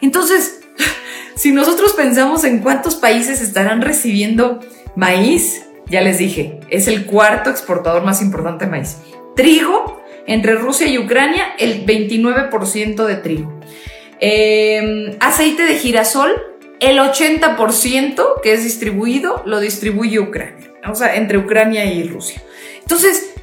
Entonces, 0.00 0.60
si 1.34 1.50
nosotros 1.50 1.92
pensamos 1.94 2.44
en 2.44 2.60
cuántos 2.60 2.94
países 2.94 3.40
estarán 3.40 3.82
recibiendo 3.82 4.60
maíz, 4.94 5.64
ya 5.88 6.00
les 6.00 6.18
dije, 6.18 6.60
es 6.70 6.88
el 6.88 7.06
cuarto 7.06 7.50
exportador 7.50 8.04
más 8.04 8.22
importante 8.22 8.64
de 8.64 8.70
maíz. 8.70 8.98
Trigo, 9.36 10.02
entre 10.26 10.54
Rusia 10.54 10.86
y 10.88 10.98
Ucrania, 10.98 11.54
el 11.58 11.84
29% 11.84 13.04
de 13.04 13.16
trigo. 13.16 13.60
Em, 14.20 15.16
aceite 15.20 15.64
de 15.64 15.74
girasol, 15.74 16.30
el 16.80 16.98
80% 16.98 18.40
que 18.42 18.52
es 18.52 18.64
distribuido 18.64 19.42
lo 19.46 19.60
distribuye 19.60 20.18
Ucrania, 20.18 20.72
o 20.88 20.94
sea, 20.94 21.16
entre 21.16 21.38
Ucrania 21.38 21.84
y 21.84 22.04
Rusia. 22.08 22.42
Entonces, 22.80 23.33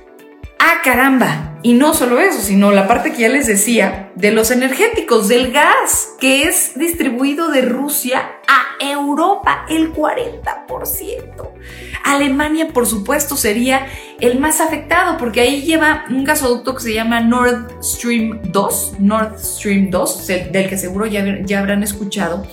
ah, 0.62 0.82
caramba, 0.84 1.52
y 1.64 1.74
no 1.74 1.94
solo 1.94 2.20
eso, 2.20 2.42
sino 2.42 2.72
la 2.72 2.88
parte 2.88 3.12
que 3.12 3.22
ya 3.22 3.30
les 3.30 3.46
decía 3.46 4.12
de 4.16 4.32
los 4.32 4.50
energéticos, 4.50 5.28
del 5.28 5.52
gas, 5.52 6.10
que 6.20 6.44
es 6.44 6.74
distribuido 6.76 7.50
de 7.50 7.62
Rusia 7.62 8.40
a 8.48 8.84
Europa, 8.84 9.66
el 9.70 9.94
40%. 9.94 11.52
Alemania, 12.04 12.70
por 12.74 12.88
supuesto, 12.88 13.38
sería 13.38 13.86
el 14.20 14.40
más 14.40 14.60
afectado 14.60 15.18
porque 15.18 15.42
ahí 15.42 15.62
lleva 15.62 16.06
un 16.10 16.24
gasoducto 16.24 16.76
que 16.76 16.82
se 16.82 16.94
llama 16.94 17.22
Nord 17.22 17.84
Stream 17.84 18.42
2, 18.52 18.96
Nord 19.00 19.38
Stream 19.40 19.92
2, 19.92 20.28
del 20.52 20.68
que 20.68 20.78
seguro 20.78 21.06
ya, 21.06 21.24
ya 21.44 21.60
habrán 21.60 21.84
escuchado. 21.84 22.46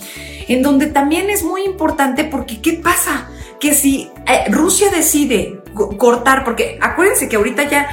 en 0.48 0.62
donde 0.62 0.86
también 0.86 1.28
es 1.28 1.42
muy 1.42 1.62
importante 1.64 2.24
porque 2.24 2.60
¿qué 2.60 2.74
pasa? 2.74 3.28
Que 3.60 3.74
si 3.74 4.10
eh, 4.26 4.50
Rusia 4.50 4.88
decide 4.90 5.57
cortar, 5.96 6.44
porque 6.44 6.78
acuérdense 6.80 7.28
que 7.28 7.36
ahorita 7.36 7.68
ya 7.68 7.88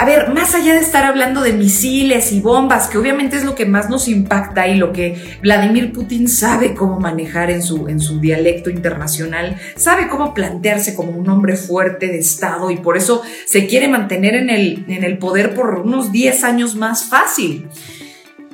a 0.00 0.04
ver, 0.04 0.32
más 0.32 0.54
allá 0.54 0.74
de 0.74 0.80
estar 0.80 1.04
hablando 1.04 1.40
de 1.40 1.52
misiles 1.52 2.30
y 2.30 2.40
bombas, 2.40 2.86
que 2.86 2.98
obviamente 2.98 3.36
es 3.36 3.44
lo 3.44 3.56
que 3.56 3.66
más 3.66 3.90
nos 3.90 4.06
impacta 4.06 4.68
y 4.68 4.76
lo 4.76 4.92
que 4.92 5.38
Vladimir 5.42 5.92
Putin 5.92 6.28
sabe 6.28 6.74
cómo 6.74 7.00
manejar 7.00 7.50
en 7.50 7.64
su, 7.64 7.88
en 7.88 7.98
su 7.98 8.20
dialecto 8.20 8.70
internacional, 8.70 9.56
sabe 9.74 10.06
cómo 10.06 10.34
plantearse 10.34 10.94
como 10.94 11.10
un 11.10 11.28
hombre 11.28 11.56
fuerte 11.56 12.06
de 12.06 12.18
Estado 12.18 12.70
y 12.70 12.76
por 12.76 12.96
eso 12.96 13.22
se 13.44 13.66
quiere 13.66 13.88
mantener 13.88 14.36
en 14.36 14.50
el, 14.50 14.84
en 14.86 15.02
el 15.02 15.18
poder 15.18 15.56
por 15.56 15.80
unos 15.80 16.12
10 16.12 16.44
años 16.44 16.76
más 16.76 17.06
fácil. 17.06 17.66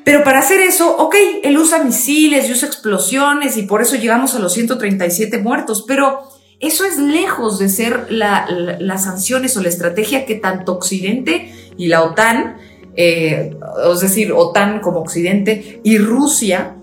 Pero 0.02 0.24
para 0.24 0.38
hacer 0.38 0.60
eso, 0.60 0.96
ok, 0.96 1.14
él 1.42 1.58
usa 1.58 1.84
misiles 1.84 2.48
y 2.48 2.52
usa 2.52 2.68
explosiones 2.68 3.58
y 3.58 3.62
por 3.64 3.82
eso 3.82 3.96
llegamos 3.96 4.34
a 4.34 4.38
los 4.38 4.54
137 4.54 5.38
muertos, 5.38 5.84
pero 5.86 6.22
eso 6.66 6.84
es 6.84 6.98
lejos 6.98 7.58
de 7.58 7.68
ser 7.68 8.06
las 8.10 9.04
sanciones 9.04 9.56
o 9.56 9.62
la 9.62 9.68
estrategia 9.68 10.26
que 10.26 10.36
tanto 10.36 10.72
Occidente 10.72 11.52
y 11.76 11.88
la 11.88 12.02
OTAN, 12.02 12.56
eh, 12.96 13.56
es 13.92 14.00
decir, 14.00 14.32
OTAN 14.32 14.80
como 14.80 15.00
Occidente 15.00 15.80
y 15.82 15.98
Rusia, 15.98 16.76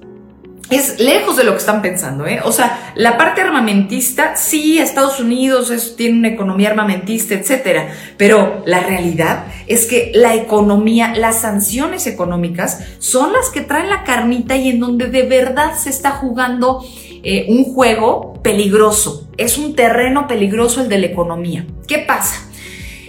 es 0.72 1.00
lejos 1.00 1.36
de 1.36 1.44
lo 1.44 1.52
que 1.52 1.58
están 1.58 1.82
pensando, 1.82 2.26
¿eh? 2.26 2.40
O 2.46 2.52
sea, 2.54 2.94
la 2.96 3.18
parte 3.18 3.42
armamentista, 3.42 4.38
sí, 4.38 4.80
Estados 4.80 5.20
Unidos 5.20 5.96
tiene 5.98 6.20
una 6.20 6.28
economía 6.30 6.70
armamentista, 6.70 7.34
etcétera, 7.34 7.90
pero 8.16 8.64
la 8.66 8.80
realidad 8.80 9.48
es 9.68 9.86
que 9.86 10.14
la 10.16 10.34
economía, 10.34 11.14
las 11.14 11.42
sanciones 11.42 12.08
económicas 12.08 12.80
son 13.00 13.34
las 13.34 13.50
que 13.50 13.62
traen 13.62 13.90
la 13.90 14.06
carnita 14.06 14.56
y 14.56 14.70
en 14.70 14.80
donde 14.80 15.08
de 15.08 15.24
verdad 15.24 15.76
se 15.78 15.90
está 15.90 16.12
jugando 16.12 16.86
eh, 17.24 17.46
un 17.50 17.64
juego 17.64 18.34
peligroso. 18.42 19.28
Es 19.38 19.58
un 19.58 19.76
terreno 19.76 20.28
peligroso 20.28 20.82
el 20.82 20.90
de 20.90 21.00
la 21.00 21.06
economía. 21.08 21.66
¿Qué 21.88 22.00
pasa? 22.00 22.48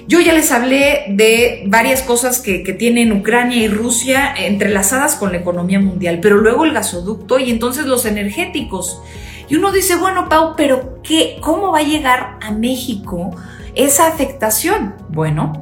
Yo 0.09 0.21
ya 0.21 0.33
les 0.33 0.51
hablé 0.51 1.05
de 1.09 1.63
varias 1.67 2.03
cosas 2.03 2.41
que, 2.41 2.59
tienen 2.79 3.13
Ucrania 3.13 3.59
y 3.59 3.69
Rusia 3.69 4.35
entrelazadas 4.37 5.15
con 5.15 5.33
la 5.33 5.39
economía 5.39 5.81
mundial, 5.81 6.19
pero 6.21 6.37
luego 6.37 6.65
el 6.65 6.73
gasoducto 6.73 7.39
y 7.39 7.51
entonces 7.51 7.87
los 7.87 8.05
energéticos. 8.05 9.01
Y 9.49 9.57
uno 9.57 9.71
dice, 9.73 9.97
bueno, 9.97 10.29
Pau, 10.29 10.55
pero 10.57 11.01
qué, 11.03 11.37
¿cómo 11.41 11.73
va 11.73 11.79
a 11.79 11.83
llegar 11.83 12.39
a 12.43 12.51
México 12.51 13.31
esa 13.75 14.09
afectación? 14.09 14.95
Bueno, 15.09 15.53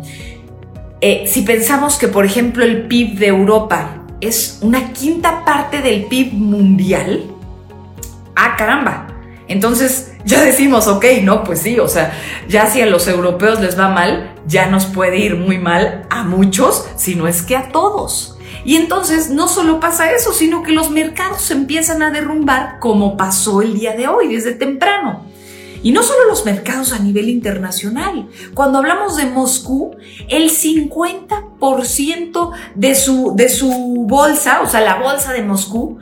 eh, 1.00 1.25
si 1.26 1.42
pensamos 1.42 1.97
que, 1.99 2.09
por 2.09 2.25
ejemplo, 2.25 2.64
el 2.64 2.87
PIB 2.88 3.19
de 3.19 3.26
Europa 3.26 4.04
es 4.21 4.59
una 4.62 4.92
quinta 4.92 5.45
parte 5.45 5.80
del 5.80 6.04
PIB 6.04 6.33
mundial, 6.33 7.29
ah, 8.44 8.56
caramba. 8.56 9.06
Entonces 9.49 10.12
ya 10.25 10.44
decimos, 10.44 10.87
ok, 10.87 11.04
no, 11.23 11.42
pues 11.42 11.61
sí, 11.61 11.80
o 11.80 11.88
sea, 11.88 12.12
ya 12.49 12.66
si 12.66 12.80
a 12.80 12.87
los 12.87 13.09
europeos 13.09 13.61
les 13.61 13.78
va 13.78 13.88
mal, 13.88 14.32
ya 14.47 14.66
nos 14.66 14.87
puede 14.87 15.18
ir 15.18 15.37
muy 15.37 15.59
mal 15.59 16.06
a 16.09 16.23
muchos, 16.23 16.88
si 16.97 17.16
no 17.16 17.26
es 17.26 17.42
que 17.42 17.56
a 17.56 17.70
todos. 17.70 18.38
Y 18.64 18.76
entonces 18.76 19.30
no 19.30 19.49
solo 19.49 19.80
pasa 19.80 20.12
eso, 20.12 20.32
sino 20.32 20.62
que 20.62 20.70
los 20.73 20.90
mercados 20.90 21.42
se 21.42 21.54
empiezan 21.54 22.02
a 22.02 22.11
derrumbar 22.11 22.78
como 22.78 23.16
pasó 23.16 23.62
el 23.62 23.75
día 23.75 23.97
de 23.97 24.06
hoy, 24.06 24.28
desde 24.28 24.52
temprano. 24.52 25.25
Y 25.82 25.92
no 25.92 26.02
solo 26.02 26.26
los 26.28 26.44
mercados 26.44 26.92
a 26.92 26.99
nivel 26.99 27.30
internacional. 27.30 28.28
Cuando 28.54 28.76
hablamos 28.78 29.16
de 29.16 29.25
Moscú, 29.25 29.97
el 30.28 30.50
50% 30.50 32.50
de 32.75 32.94
su, 32.94 33.32
de 33.35 33.49
su 33.49 34.04
bolsa, 34.06 34.61
o 34.61 34.68
sea, 34.68 34.82
la 34.82 35.00
bolsa 35.00 35.32
de 35.32 35.40
Moscú, 35.42 35.99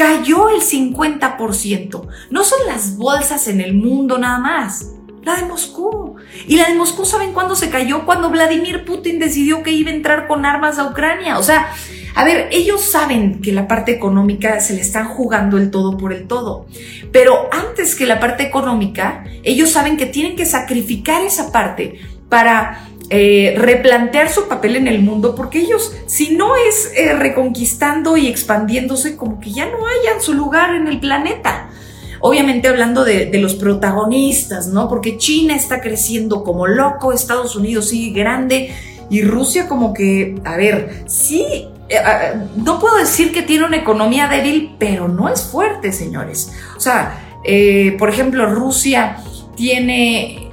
cayó 0.00 0.48
el 0.48 0.62
50%. 0.62 2.08
No 2.30 2.42
son 2.42 2.58
las 2.66 2.96
bolsas 2.96 3.48
en 3.48 3.60
el 3.60 3.74
mundo 3.74 4.16
nada 4.16 4.38
más. 4.38 4.92
La 5.22 5.36
de 5.36 5.44
Moscú. 5.44 6.16
Y 6.48 6.56
la 6.56 6.68
de 6.68 6.74
Moscú, 6.74 7.04
¿saben 7.04 7.34
cuándo 7.34 7.54
se 7.54 7.68
cayó? 7.68 8.06
Cuando 8.06 8.30
Vladimir 8.30 8.86
Putin 8.86 9.18
decidió 9.18 9.62
que 9.62 9.72
iba 9.72 9.90
a 9.90 9.94
entrar 9.94 10.26
con 10.26 10.46
armas 10.46 10.78
a 10.78 10.86
Ucrania. 10.86 11.38
O 11.38 11.42
sea, 11.42 11.74
a 12.14 12.24
ver, 12.24 12.48
ellos 12.50 12.82
saben 12.82 13.42
que 13.42 13.52
la 13.52 13.68
parte 13.68 13.92
económica 13.92 14.58
se 14.60 14.72
le 14.72 14.80
están 14.80 15.06
jugando 15.06 15.58
el 15.58 15.70
todo 15.70 15.98
por 15.98 16.14
el 16.14 16.26
todo. 16.26 16.64
Pero 17.12 17.50
antes 17.52 17.94
que 17.94 18.06
la 18.06 18.20
parte 18.20 18.42
económica, 18.42 19.24
ellos 19.42 19.70
saben 19.70 19.98
que 19.98 20.06
tienen 20.06 20.34
que 20.34 20.46
sacrificar 20.46 21.22
esa 21.26 21.52
parte 21.52 22.00
para 22.30 22.88
eh, 23.12 23.54
replantear 23.56 24.30
su 24.30 24.46
papel 24.46 24.76
en 24.76 24.86
el 24.86 25.02
mundo, 25.02 25.34
porque 25.34 25.58
ellos, 25.58 25.92
si 26.06 26.36
no 26.36 26.54
es 26.54 26.92
eh, 26.96 27.12
reconquistando 27.12 28.16
y 28.16 28.28
expandiéndose, 28.28 29.16
como 29.16 29.40
que 29.40 29.50
ya 29.50 29.66
no 29.66 29.78
hayan 29.84 30.22
su 30.22 30.32
lugar 30.32 30.76
en 30.76 30.86
el 30.86 31.00
planeta. 31.00 31.70
Obviamente 32.20 32.68
hablando 32.68 33.04
de, 33.04 33.28
los 33.40 33.54
protagonistas, 33.54 34.68
¿no? 34.68 34.88
Porque 34.88 35.18
China 35.18 35.56
está 35.56 35.80
creciendo 35.80 36.44
como 36.44 36.68
loco, 36.68 37.12
Estados 37.12 37.56
Unidos 37.56 37.88
sigue 37.88 38.16
grande 38.16 38.72
y 39.10 39.22
Rusia 39.22 39.66
como 39.66 39.92
que, 39.92 40.36
a 40.44 40.56
ver, 40.56 41.02
sí, 41.08 41.66
eh, 41.88 41.98
no 42.54 42.78
puedo 42.78 42.96
decir 42.96 43.32
que 43.32 43.42
tiene 43.42 43.64
una 43.64 43.78
economía 43.78 44.28
débil, 44.28 44.76
pero 44.78 45.08
no 45.08 45.28
es 45.28 45.42
fuerte, 45.42 45.90
señores. 45.90 46.52
O 46.76 46.80
sea, 46.80 47.18
por 47.98 48.08
ejemplo, 48.08 48.46
Rusia 48.46 49.16
tiene 49.56 50.48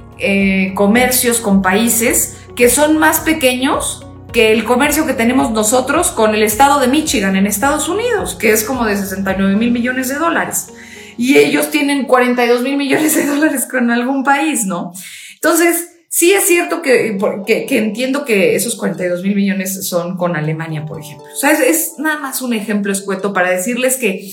comercios 0.74 1.38
con 1.38 1.62
países 1.62 2.37
que 2.58 2.68
son 2.68 2.98
más 2.98 3.20
pequeños 3.20 4.04
que 4.32 4.50
el 4.50 4.64
comercio 4.64 5.06
que 5.06 5.14
tenemos 5.14 5.52
nosotros 5.52 6.10
con 6.10 6.34
el 6.34 6.42
estado 6.42 6.80
de 6.80 6.88
Michigan 6.88 7.36
en 7.36 7.46
Estados 7.46 7.88
Unidos, 7.88 8.34
que 8.34 8.50
es 8.50 8.64
como 8.64 8.84
de 8.84 8.96
69 8.96 9.54
mil 9.54 9.70
millones 9.70 10.08
de 10.08 10.16
dólares. 10.16 10.72
Y 11.16 11.38
ellos 11.38 11.70
tienen 11.70 12.04
42 12.04 12.62
mil 12.62 12.76
millones 12.76 13.14
de 13.14 13.26
dólares 13.26 13.68
con 13.70 13.92
algún 13.92 14.24
país, 14.24 14.66
¿no? 14.66 14.92
Entonces, 15.34 16.00
sí 16.08 16.32
es 16.32 16.48
cierto 16.48 16.82
que, 16.82 17.16
entiendo 17.46 18.24
que 18.24 18.56
esos 18.56 18.74
42 18.74 19.22
mil 19.22 19.36
millones 19.36 19.88
son 19.88 20.16
con 20.16 20.34
Alemania, 20.34 20.84
por 20.84 21.00
ejemplo. 21.00 21.28
O 21.32 21.36
sea, 21.36 21.52
es 21.52 21.94
nada 21.98 22.18
más 22.18 22.42
un 22.42 22.54
ejemplo 22.54 22.90
escueto 22.90 23.32
para 23.32 23.52
decirles 23.52 23.96
que 23.98 24.32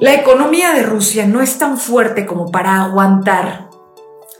la 0.00 0.14
economía 0.14 0.72
de 0.72 0.82
Rusia 0.82 1.26
no 1.26 1.42
es 1.42 1.58
tan 1.58 1.76
fuerte 1.76 2.24
como 2.24 2.50
para 2.50 2.82
aguantar 2.82 3.68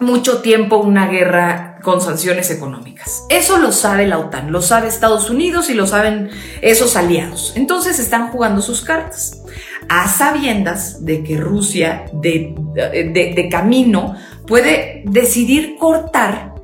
mucho 0.00 0.40
tiempo 0.40 0.78
una 0.78 1.08
guerra 1.08 1.75
con 1.86 2.00
sanciones 2.00 2.50
económicas. 2.50 3.22
Eso 3.28 3.58
lo 3.58 3.70
sabe 3.70 4.08
la 4.08 4.18
OTAN, 4.18 4.50
lo 4.50 4.60
sabe 4.60 4.88
Estados 4.88 5.30
Unidos 5.30 5.70
y 5.70 5.74
lo 5.74 5.86
saben 5.86 6.30
esos 6.60 6.96
aliados. 6.96 7.52
Entonces 7.54 8.00
están 8.00 8.32
jugando 8.32 8.60
sus 8.60 8.80
cartas. 8.80 9.44
A 9.88 10.08
sabiendas 10.08 11.04
de 11.04 11.22
que 11.22 11.36
Rusia 11.36 12.06
de, 12.12 13.48
camino 13.52 14.16
puede 14.48 15.04
decidir 15.06 15.76
cortar, 15.78 16.54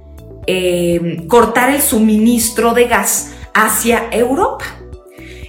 eh, 0.49 1.25
cortar 1.29 1.73
el 1.73 1.83
suministro 1.83 2.75
de 2.75 2.89
gas 2.89 3.31
hacia 3.55 4.09
Europa. 4.11 4.65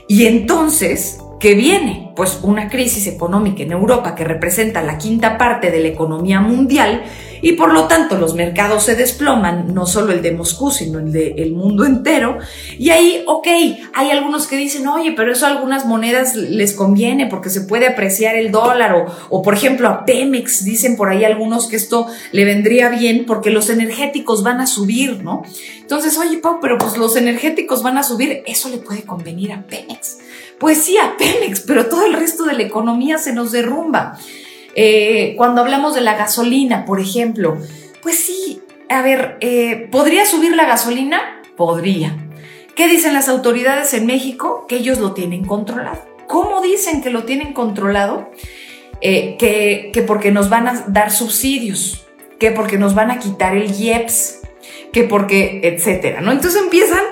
Y 0.08 0.28
entonces, 0.28 1.18
¿qué 1.40 1.56
viene? 1.56 2.12
Pues 2.16 2.42
una 2.44 2.70
crisis 2.70 3.08
económica 3.08 3.64
en 3.64 3.72
Europa 3.72 4.14
que 4.14 4.24
representa 4.24 4.84
la 4.84 5.00
quinta 5.00 5.40
parte 5.40 5.72
de 5.72 5.80
la 5.80 5.88
economía 5.88 6.42
mundial 6.42 7.06
y 7.44 7.54
por 7.54 7.74
lo 7.74 7.88
tanto 7.88 8.18
los 8.18 8.36
mercados 8.36 8.84
se 8.84 8.96
desploman, 8.96 9.74
no 9.74 9.86
solo 9.86 10.14
el 10.14 10.22
de 10.22 10.32
Moscú, 10.32 10.72
sino 10.72 11.00
el 11.00 11.12
del 11.12 11.52
mundo 11.52 11.84
entero. 11.84 12.38
Y 12.80 12.90
ahí, 12.90 13.22
ok, 13.28 13.48
hay 13.94 14.12
algunos 14.12 14.48
que 14.48 14.56
dicen, 14.56 14.88
oye, 14.88 15.12
pero 15.12 15.34
eso 15.34 15.46
a 15.46 15.50
algunas 15.50 15.86
monedas 15.86 16.36
les 16.38 16.72
conviene 16.72 17.28
porque 17.28 17.50
se 17.50 17.60
puede 17.60 17.86
apreciar 17.86 18.36
el 18.36 18.50
dólar 18.50 18.94
o, 18.96 19.06
o 19.30 19.42
por 19.42 19.56
ejemplo 19.56 19.90
a 19.90 20.06
Pemex, 20.06 20.64
dicen 20.64 20.96
por 20.96 21.10
ahí 21.10 21.26
algunos 21.26 21.68
que 21.68 21.76
esto 21.76 22.08
le 22.32 22.46
vendría 22.46 22.88
bien 22.88 23.26
porque 23.28 23.50
los 23.50 23.70
energéticos 23.70 24.42
van 24.42 24.62
a 24.62 24.66
subir, 24.66 25.22
¿no? 25.22 25.44
Entonces, 25.82 26.18
oye, 26.18 26.38
Pau, 26.38 26.60
pero 26.62 26.78
pues 26.78 26.96
los 26.96 27.18
energéticos 27.18 27.84
van 27.84 27.98
a 27.98 28.04
subir, 28.04 28.42
eso 28.46 28.70
le 28.70 28.78
puede 28.78 29.04
convenir 29.04 29.52
a 29.52 29.64
Pemex. 29.64 30.18
Pues 30.60 30.78
sí, 30.78 30.96
a 30.98 31.18
Pemex, 31.18 31.60
pero 31.68 31.88
todo 31.88 32.06
el 32.06 32.14
resto 32.14 32.46
de 32.46 32.54
la 32.54 32.64
economía 32.64 33.18
se 33.18 33.34
nos 33.34 33.52
derrumba. 33.52 34.18
Eh, 34.76 35.36
cuando 35.38 35.62
hablamos 35.62 35.94
de 35.94 36.02
la 36.02 36.16
gasolina, 36.16 36.86
por 36.86 37.00
ejemplo, 37.00 37.58
pues 38.02 38.18
sí, 38.18 38.62
a 38.90 39.02
ver, 39.02 39.38
eh, 39.42 39.88
¿podría 39.92 40.26
subir 40.26 40.56
la 40.56 40.66
gasolina? 40.66 41.42
Podría. 41.56 42.18
¿Qué 42.76 42.88
dicen 42.88 43.14
las 43.14 43.30
autoridades 43.30 43.94
en 43.94 44.06
México? 44.06 44.66
Que 44.68 44.78
ellos 44.78 45.00
lo 45.00 45.14
tienen 45.14 45.46
controlado. 45.46 46.04
¿Cómo 46.28 46.62
dicen 46.62 47.02
que 47.04 47.12
lo 47.12 47.24
tienen 47.24 47.54
controlado? 47.54 48.32
Eh, 49.02 49.36
que, 49.38 49.92
que 49.94 50.02
porque 50.02 50.32
nos 50.32 50.50
van 50.50 50.68
a 50.68 50.86
dar 50.88 51.12
subsidios, 51.12 52.06
que 52.40 52.52
porque 52.52 52.78
nos 52.78 52.96
van 52.96 53.12
a 53.12 53.20
quitar 53.20 53.56
el 53.56 53.72
IEPS, 53.72 54.40
que 54.92 55.04
porque, 55.04 55.60
etcétera, 55.64 56.22
¿no? 56.22 56.32
Entonces 56.32 56.62
empiezan 56.62 57.04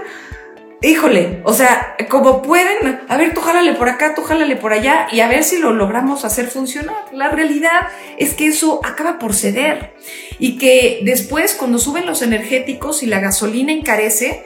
híjole, 0.82 1.42
o 1.44 1.54
sea, 1.54 1.96
como 2.10 2.42
pueden, 2.42 3.02
a 3.08 3.18
ver, 3.18 3.34
tú 3.34 3.42
jálale 3.42 3.74
por 3.74 3.88
acá, 3.88 4.16
tú 4.16 4.24
jálale 4.24 4.56
por 4.56 4.74
allá 4.74 5.08
y 5.12 5.20
a 5.20 5.28
ver 5.28 5.44
si 5.44 5.60
lo 5.60 5.74
logramos 5.74 6.26
hacer 6.26 6.48
funcionar. 6.48 7.06
La 7.14 7.30
realidad 7.30 7.90
es 8.18 8.34
que 8.34 8.48
eso 8.48 8.82
acaba 8.84 9.20
por 9.20 9.36
ceder 9.36 9.94
y 10.40 10.58
que 10.58 11.02
después 11.04 11.54
cuando 11.54 11.78
suben 11.78 12.06
los 12.06 12.22
energéticos 12.22 13.04
y 13.04 13.06
la 13.06 13.20
gasolina 13.20 13.72
encarece, 13.72 14.44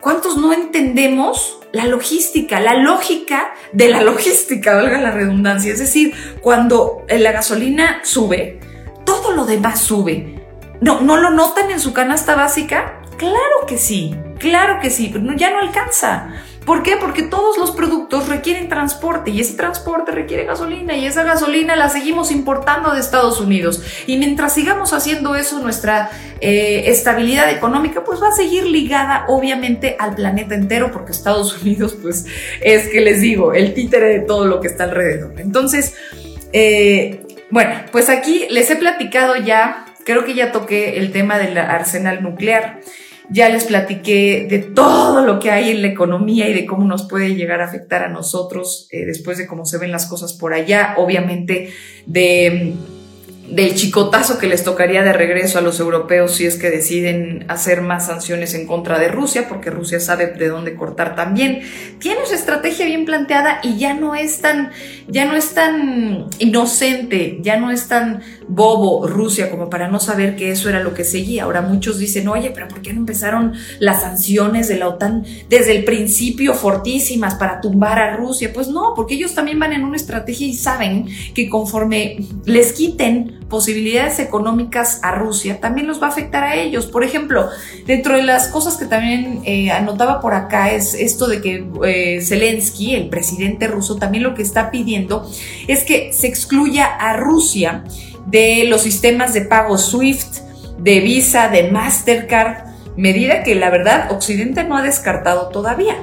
¿cuántos 0.00 0.36
no 0.36 0.52
entendemos 0.52 1.60
la 1.72 1.84
logística, 1.84 2.58
la 2.58 2.74
lógica 2.74 3.52
de 3.72 3.88
la 3.88 4.00
logística, 4.00 4.74
valga 4.74 4.98
la 4.98 5.10
redundancia. 5.10 5.72
Es 5.72 5.78
decir, 5.78 6.14
cuando 6.40 7.04
la 7.08 7.32
gasolina 7.32 8.00
sube, 8.02 8.58
todo 9.04 9.32
lo 9.32 9.44
demás 9.44 9.80
sube. 9.80 10.42
¿No, 10.80 11.00
¿No 11.00 11.16
lo 11.16 11.30
notan 11.30 11.70
en 11.70 11.80
su 11.80 11.92
canasta 11.92 12.34
básica? 12.34 13.02
Claro 13.18 13.66
que 13.66 13.78
sí, 13.78 14.14
claro 14.38 14.80
que 14.80 14.90
sí, 14.90 15.10
pero 15.12 15.32
ya 15.34 15.50
no 15.50 15.58
alcanza. 15.58 16.30
¿Por 16.66 16.82
qué? 16.82 16.96
Porque 16.96 17.22
todos 17.22 17.58
los 17.58 17.70
productos 17.70 18.28
requieren 18.28 18.68
transporte 18.68 19.30
y 19.30 19.40
ese 19.40 19.54
transporte 19.54 20.10
requiere 20.10 20.44
gasolina 20.44 20.96
y 20.96 21.06
esa 21.06 21.22
gasolina 21.22 21.76
la 21.76 21.88
seguimos 21.88 22.32
importando 22.32 22.92
de 22.92 22.98
Estados 22.98 23.40
Unidos. 23.40 23.82
Y 24.08 24.16
mientras 24.16 24.52
sigamos 24.52 24.92
haciendo 24.92 25.36
eso, 25.36 25.60
nuestra 25.60 26.10
eh, 26.40 26.84
estabilidad 26.86 27.52
económica 27.52 28.02
pues 28.02 28.20
va 28.20 28.28
a 28.28 28.32
seguir 28.32 28.66
ligada 28.66 29.26
obviamente 29.28 29.94
al 30.00 30.16
planeta 30.16 30.56
entero 30.56 30.90
porque 30.90 31.12
Estados 31.12 31.56
Unidos 31.62 31.96
pues 32.02 32.26
es 32.60 32.88
que 32.88 33.00
les 33.00 33.20
digo, 33.20 33.54
el 33.54 33.72
títere 33.72 34.08
de 34.08 34.20
todo 34.20 34.46
lo 34.46 34.60
que 34.60 34.66
está 34.66 34.84
alrededor. 34.84 35.34
Entonces, 35.38 35.94
eh, 36.52 37.24
bueno, 37.48 37.76
pues 37.92 38.08
aquí 38.08 38.44
les 38.50 38.68
he 38.72 38.76
platicado 38.76 39.36
ya, 39.36 39.86
creo 40.04 40.24
que 40.24 40.34
ya 40.34 40.50
toqué 40.50 40.98
el 40.98 41.12
tema 41.12 41.38
del 41.38 41.56
arsenal 41.58 42.24
nuclear. 42.24 42.80
Ya 43.30 43.48
les 43.48 43.64
platiqué 43.64 44.46
de 44.48 44.58
todo 44.60 45.24
lo 45.24 45.38
que 45.40 45.50
hay 45.50 45.70
en 45.70 45.82
la 45.82 45.88
economía 45.88 46.48
y 46.48 46.54
de 46.54 46.64
cómo 46.64 46.84
nos 46.84 47.08
puede 47.08 47.34
llegar 47.34 47.60
a 47.60 47.64
afectar 47.64 48.04
a 48.04 48.08
nosotros 48.08 48.88
eh, 48.90 49.04
después 49.04 49.36
de 49.38 49.46
cómo 49.46 49.64
se 49.64 49.78
ven 49.78 49.90
las 49.90 50.06
cosas 50.06 50.32
por 50.32 50.54
allá. 50.54 50.94
Obviamente 50.96 51.70
de 52.06 52.74
del 53.48 53.74
chicotazo 53.74 54.38
que 54.38 54.46
les 54.46 54.64
tocaría 54.64 55.02
de 55.02 55.12
regreso 55.12 55.58
a 55.58 55.62
los 55.62 55.78
europeos 55.78 56.34
si 56.34 56.46
es 56.46 56.56
que 56.56 56.70
deciden 56.70 57.44
hacer 57.48 57.80
más 57.80 58.06
sanciones 58.06 58.54
en 58.54 58.66
contra 58.66 58.98
de 58.98 59.08
Rusia, 59.08 59.46
porque 59.48 59.70
Rusia 59.70 60.00
sabe 60.00 60.26
de 60.26 60.48
dónde 60.48 60.74
cortar 60.74 61.14
también. 61.14 61.60
Tiene 61.98 62.26
su 62.26 62.34
estrategia 62.34 62.86
bien 62.86 63.04
planteada 63.04 63.60
y 63.62 63.78
ya 63.78 63.94
no 63.94 64.14
es 64.14 64.40
tan, 64.40 64.70
ya 65.08 65.24
no 65.26 65.36
es 65.36 65.54
tan 65.54 66.26
inocente, 66.38 67.38
ya 67.40 67.56
no 67.56 67.70
es 67.70 67.88
tan 67.88 68.22
bobo 68.48 69.06
Rusia 69.06 69.50
como 69.50 69.68
para 69.68 69.88
no 69.88 69.98
saber 69.98 70.36
que 70.36 70.50
eso 70.50 70.68
era 70.68 70.82
lo 70.82 70.94
que 70.94 71.04
seguía. 71.04 71.44
Ahora 71.44 71.62
muchos 71.62 71.98
dicen, 71.98 72.28
oye, 72.28 72.50
pero 72.54 72.68
¿por 72.68 72.82
qué 72.82 72.92
no 72.92 73.00
empezaron 73.00 73.54
las 73.78 74.02
sanciones 74.02 74.68
de 74.68 74.78
la 74.78 74.88
OTAN 74.88 75.24
desde 75.48 75.76
el 75.76 75.84
principio 75.84 76.54
fortísimas 76.54 77.34
para 77.34 77.60
tumbar 77.60 77.98
a 77.98 78.16
Rusia? 78.16 78.50
Pues 78.52 78.68
no, 78.68 78.92
porque 78.94 79.14
ellos 79.14 79.34
también 79.34 79.58
van 79.58 79.72
en 79.72 79.84
una 79.84 79.96
estrategia 79.96 80.46
y 80.46 80.54
saben 80.54 81.06
que 81.34 81.48
conforme 81.48 82.18
les 82.44 82.72
quiten 82.72 83.40
posibilidades 83.48 84.18
económicas 84.18 85.00
a 85.02 85.12
Rusia, 85.12 85.60
también 85.60 85.86
los 85.86 86.02
va 86.02 86.06
a 86.06 86.10
afectar 86.10 86.42
a 86.44 86.56
ellos. 86.56 86.86
Por 86.86 87.04
ejemplo, 87.04 87.48
dentro 87.86 88.16
de 88.16 88.22
las 88.22 88.48
cosas 88.48 88.76
que 88.76 88.86
también 88.86 89.40
eh, 89.44 89.70
anotaba 89.70 90.20
por 90.20 90.34
acá 90.34 90.72
es 90.72 90.94
esto 90.94 91.26
de 91.28 91.40
que 91.40 91.66
eh, 91.84 92.20
Zelensky, 92.22 92.94
el 92.94 93.08
presidente 93.08 93.68
ruso, 93.68 93.96
también 93.96 94.24
lo 94.24 94.34
que 94.34 94.42
está 94.42 94.70
pidiendo 94.70 95.30
es 95.68 95.84
que 95.84 96.12
se 96.12 96.26
excluya 96.26 96.86
a 96.86 97.16
Rusia 97.16 97.84
de 98.26 98.64
los 98.64 98.82
sistemas 98.82 99.32
de 99.32 99.42
pago 99.42 99.78
SWIFT, 99.78 100.38
de 100.78 101.00
Visa, 101.00 101.48
de 101.48 101.70
Mastercard, 101.70 102.66
medida 102.96 103.42
que 103.42 103.54
la 103.54 103.70
verdad 103.70 104.10
Occidente 104.10 104.64
no 104.64 104.76
ha 104.76 104.82
descartado 104.82 105.48
todavía. 105.48 105.96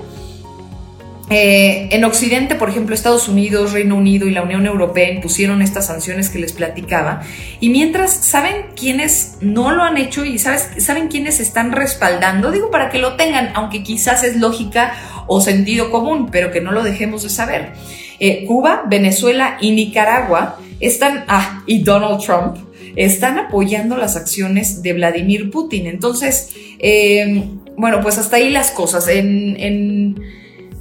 Eh, 1.30 1.88
en 1.92 2.03
Occidente, 2.03 2.56
por 2.56 2.70
ejemplo, 2.70 2.94
Estados 2.94 3.27
Unidos, 3.27 3.72
Reino 3.72 3.96
Unido 3.96 4.27
y 4.27 4.32
la 4.32 4.44
Unión 4.44 4.65
Europea 4.65 5.10
impusieron 5.10 5.62
estas 5.62 5.88
sanciones 5.88 6.30
que 6.30 6.38
les 6.38 6.51
platicaba. 6.51 7.22
Y 7.60 7.70
mientras, 7.70 8.12
¿saben 8.12 8.68
quiénes 8.75 9.38
no 9.39 9.72
lo 9.72 9.84
han 9.84 9.98
hecho 9.98 10.25
y 10.25 10.38
sabes, 10.38 10.70
saben 10.77 11.08
quiénes 11.08 11.39
están 11.39 11.72
respaldando? 11.72 12.51
Digo, 12.51 12.70
para 12.72 12.89
que 12.89 13.00
lo 13.00 13.15
tengan, 13.15 13.51
aunque 13.56 13.84
quizás 13.84 14.24
es 14.24 14.36
lógica 14.36 14.94
o 15.27 15.39
sentido 15.39 15.92
común, 15.92 16.30
pero 16.30 16.51
que 16.51 16.62
no 16.62 16.72
lo 16.72 16.84
dejemos 16.84 17.24
de 17.24 17.30
saber. 17.30 17.72
Eh, 18.20 18.46
Cuba, 18.46 18.84
Venezuela 18.86 19.58
y 19.60 19.72
Nicaragua 19.72 20.60
están, 20.86 21.25
ah, 21.28 21.63
y 21.66 21.84
Donald 21.84 22.22
Trump, 22.24 22.58
están 22.96 23.40
apoyando 23.40 23.98
las 23.98 24.16
acciones 24.16 24.82
de 24.84 24.94
Vladimir 24.94 25.50
Putin. 25.50 25.88
Entonces, 25.88 26.50
eh, 26.80 27.44
bueno, 27.75 28.02
pues 28.02 28.18
hasta 28.18 28.38
ahí 28.38 28.50
las 28.50 28.72
cosas. 28.72 29.08
En, 29.08 29.60
en 29.60 30.16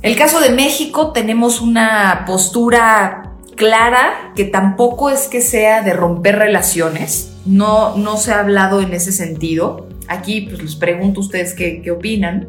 el 0.02 0.16
caso 0.16 0.40
de 0.40 0.50
México 0.50 1.12
tenemos 1.12 1.60
una 1.60 2.24
postura 2.26 3.32
clara 3.56 4.32
que 4.34 4.44
tampoco 4.44 5.10
es 5.10 5.28
que 5.28 5.40
sea 5.40 5.82
de 5.82 5.92
romper 5.92 6.36
relaciones. 6.36 7.32
No, 7.46 7.96
no 7.96 8.16
se 8.16 8.32
ha 8.32 8.40
hablado 8.40 8.80
en 8.80 8.92
ese 8.92 9.12
sentido. 9.12 9.88
Aquí 10.08 10.42
pues 10.42 10.62
les 10.62 10.76
pregunto 10.76 11.20
a 11.20 11.24
ustedes 11.24 11.54
qué, 11.54 11.90
opinan. 11.90 12.48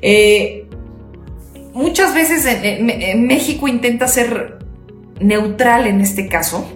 Eh, 0.00 0.66
muchas 1.72 2.14
veces 2.14 2.46
México 3.16 3.68
intenta 3.68 4.06
ser 4.06 4.58
neutral 5.20 5.86
en 5.86 6.00
este 6.00 6.28
caso. 6.28 6.66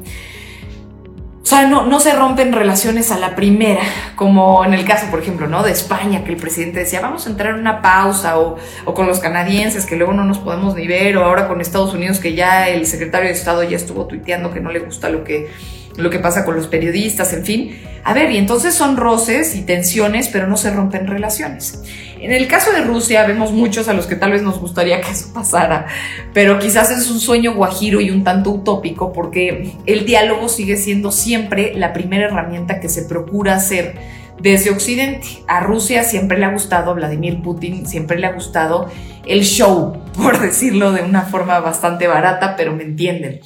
O 1.49 1.51
sea, 1.51 1.67
no, 1.67 1.87
no, 1.87 1.99
se 1.99 2.15
rompen 2.15 2.53
relaciones 2.53 3.11
a 3.11 3.19
la 3.19 3.35
primera, 3.35 3.81
como 4.17 4.67
en 4.67 4.75
el 4.75 4.85
caso, 4.85 5.07
por 5.11 5.19
ejemplo, 5.19 5.49
¿no? 5.49 5.63
De 5.63 5.71
España, 5.71 6.23
que 6.23 6.33
el 6.33 6.37
presidente 6.37 6.81
decía, 6.81 7.01
vamos 7.01 7.27
a 7.27 7.31
entrar 7.31 7.55
en 7.55 7.61
una 7.61 7.81
pausa, 7.81 8.39
o, 8.39 8.59
o, 8.85 8.93
con 8.93 9.07
los 9.07 9.19
canadienses, 9.19 9.87
que 9.87 9.97
luego 9.97 10.13
no 10.13 10.25
nos 10.25 10.41
podemos 10.41 10.75
ni 10.75 10.87
ver, 10.87 11.17
o 11.17 11.25
ahora 11.25 11.49
con 11.49 11.63
Estados 11.63 11.95
Unidos, 11.95 12.19
que 12.19 12.35
ya 12.35 12.69
el 12.69 12.85
secretario 12.85 13.29
de 13.29 13.33
Estado 13.33 13.63
ya 13.63 13.79
estuvo 13.79 14.05
tuiteando 14.05 14.53
que 14.53 14.61
no 14.61 14.71
le 14.71 14.81
gusta 14.81 15.09
lo 15.09 15.25
que 15.25 15.49
lo 15.97 16.11
que 16.11 16.19
pasa 16.19 16.45
con 16.45 16.55
los 16.55 16.67
periodistas, 16.69 17.33
en 17.33 17.45
fin. 17.45 17.81
A 18.05 18.15
ver, 18.15 18.31
y 18.31 18.37
entonces 18.37 18.75
son 18.75 18.97
roces 18.97 19.57
y 19.57 19.63
tensiones, 19.63 20.29
pero 20.29 20.47
no 20.47 20.57
se 20.57 20.71
rompen 20.71 21.07
relaciones. 21.07 21.83
En 22.21 22.33
el 22.33 22.49
caso 22.49 22.73
de 22.73 22.83
Rusia 22.83 23.27
vemos 23.27 23.53
muchos 23.53 23.89
a 23.89 23.93
los 23.93 24.07
que 24.07 24.17
tal 24.17 24.33
vez 24.33 24.43
nos 24.43 24.59
gustaría 24.59 25.01
que 25.01 25.13
eso 25.13 25.33
pasara, 25.33 25.87
pero 26.35 26.59
quizás 26.59 26.91
es 26.91 27.11
un 27.11 27.21
sueño 27.21 27.55
guajiro 27.55 28.01
y 28.01 28.11
un 28.11 28.25
tanto 28.25 28.51
utópico 28.51 29.13
porque 29.13 29.73
el 29.87 30.05
diálogo 30.05 30.49
sigue 30.49 30.77
siendo 30.77 31.13
siempre 31.13 31.75
la 31.75 31.93
primera 31.93 32.27
herramienta 32.27 32.81
que 32.81 32.89
se 32.89 33.03
procura 33.03 33.55
hacer 33.55 33.95
desde 34.41 34.71
Occidente. 34.71 35.27
A 35.47 35.61
Rusia 35.61 36.03
siempre 36.05 36.39
le 36.39 36.47
ha 36.47 36.53
gustado, 36.53 36.95
Vladimir 36.95 37.41
Putin 37.43 37.87
siempre 37.87 38.19
le 38.19 38.27
ha 38.27 38.33
gustado 38.33 38.91
el 39.27 39.45
show, 39.45 40.03
por 40.17 40.41
decirlo 40.41 40.93
de 40.93 41.03
una 41.03 41.23
forma 41.23 41.61
bastante 41.61 42.07
barata, 42.07 42.57
pero 42.57 42.75
me 42.75 42.83
entienden. 42.83 43.41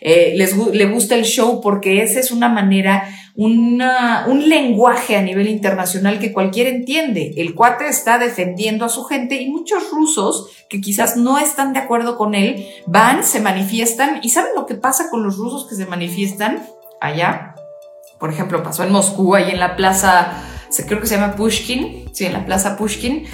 Eh, 0.00 0.34
les, 0.36 0.56
le 0.56 0.86
gusta 0.86 1.14
el 1.14 1.24
show 1.24 1.60
porque 1.60 2.02
esa 2.02 2.20
es 2.20 2.30
una 2.30 2.48
manera, 2.48 3.08
una, 3.34 4.26
un 4.28 4.48
lenguaje 4.48 5.16
a 5.16 5.22
nivel 5.22 5.48
internacional 5.48 6.18
que 6.18 6.32
cualquiera 6.32 6.70
entiende. 6.70 7.34
El 7.36 7.54
cuate 7.54 7.88
está 7.88 8.18
defendiendo 8.18 8.84
a 8.84 8.88
su 8.88 9.04
gente 9.04 9.40
y 9.40 9.48
muchos 9.48 9.90
rusos 9.90 10.48
que 10.68 10.80
quizás 10.80 11.16
no 11.16 11.38
están 11.38 11.72
de 11.72 11.80
acuerdo 11.80 12.16
con 12.16 12.34
él 12.34 12.66
van, 12.86 13.24
se 13.24 13.40
manifiestan 13.40 14.20
y 14.22 14.30
¿saben 14.30 14.52
lo 14.54 14.66
que 14.66 14.74
pasa 14.74 15.10
con 15.10 15.22
los 15.22 15.36
rusos 15.36 15.66
que 15.68 15.74
se 15.74 15.86
manifiestan 15.86 16.62
allá? 17.00 17.54
Por 18.18 18.30
ejemplo, 18.30 18.62
pasó 18.62 18.82
en 18.82 18.92
Moscú, 18.92 19.34
ahí 19.34 19.50
en 19.50 19.60
la 19.60 19.76
plaza, 19.76 20.42
creo 20.86 21.00
que 21.00 21.06
se 21.06 21.16
llama 21.16 21.36
Pushkin, 21.36 22.10
sí, 22.12 22.26
en 22.26 22.32
la 22.32 22.44
plaza 22.44 22.76
Pushkin. 22.76 23.24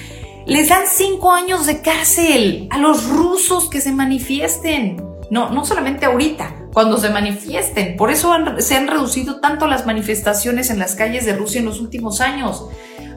Les 0.47 0.69
dan 0.69 0.83
cinco 0.87 1.33
años 1.33 1.65
de 1.65 1.81
cárcel 1.81 2.69
a 2.71 2.79
los 2.79 3.09
rusos 3.09 3.71
que 3.71 3.81
se 3.81 3.93
manifiesten. 3.93 5.14
No, 5.35 5.51
no 5.51 5.65
solamente 5.65 6.07
ahorita, 6.07 6.69
cuando 6.73 6.97
se 6.97 7.11
manifiesten. 7.11 7.97
Por 7.97 8.13
eso 8.13 8.33
se 8.59 8.77
han 8.77 8.87
reducido 8.87 9.41
tanto 9.41 9.67
las 9.67 9.85
manifestaciones 9.85 10.71
en 10.71 10.79
las 10.79 10.95
calles 10.95 11.27
de 11.27 11.35
Rusia 11.35 11.59
en 11.59 11.65
los 11.65 11.81
últimos 11.81 12.21
años. 12.21 12.69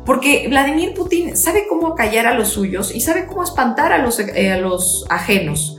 Porque 0.04 0.48
Vladimir 0.50 0.96
Putin 0.96 1.38
sabe 1.38 1.68
cómo 1.70 1.94
callar 1.94 2.26
a 2.26 2.34
los 2.34 2.48
suyos 2.48 2.96
y 2.96 3.02
sabe 3.02 3.28
cómo 3.28 3.44
espantar 3.44 3.94
a 3.94 4.00
los, 4.00 4.20
eh, 4.20 4.52
a 4.52 4.58
los 4.58 5.06
ajenos. 5.10 5.78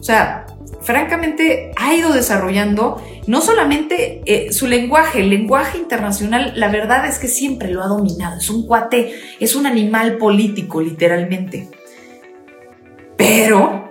O 0.00 0.02
sea, 0.02 0.46
francamente 0.80 1.72
ha 1.76 1.94
ido 1.94 2.14
desarrollando 2.14 3.02
no 3.26 3.42
solamente 3.42 4.22
eh, 4.24 4.54
su 4.54 4.66
lenguaje, 4.66 5.20
el 5.20 5.28
lenguaje 5.28 5.76
internacional, 5.76 6.54
la 6.56 6.68
verdad 6.68 7.06
es 7.06 7.18
que 7.18 7.28
siempre 7.28 7.70
lo 7.70 7.82
ha 7.82 7.88
dominado. 7.88 8.38
Es 8.38 8.48
un 8.48 8.66
cuate, 8.66 9.20
es 9.38 9.54
un 9.54 9.66
animal 9.66 10.16
político, 10.16 10.80
literalmente. 10.80 11.68
Pero 13.18 13.83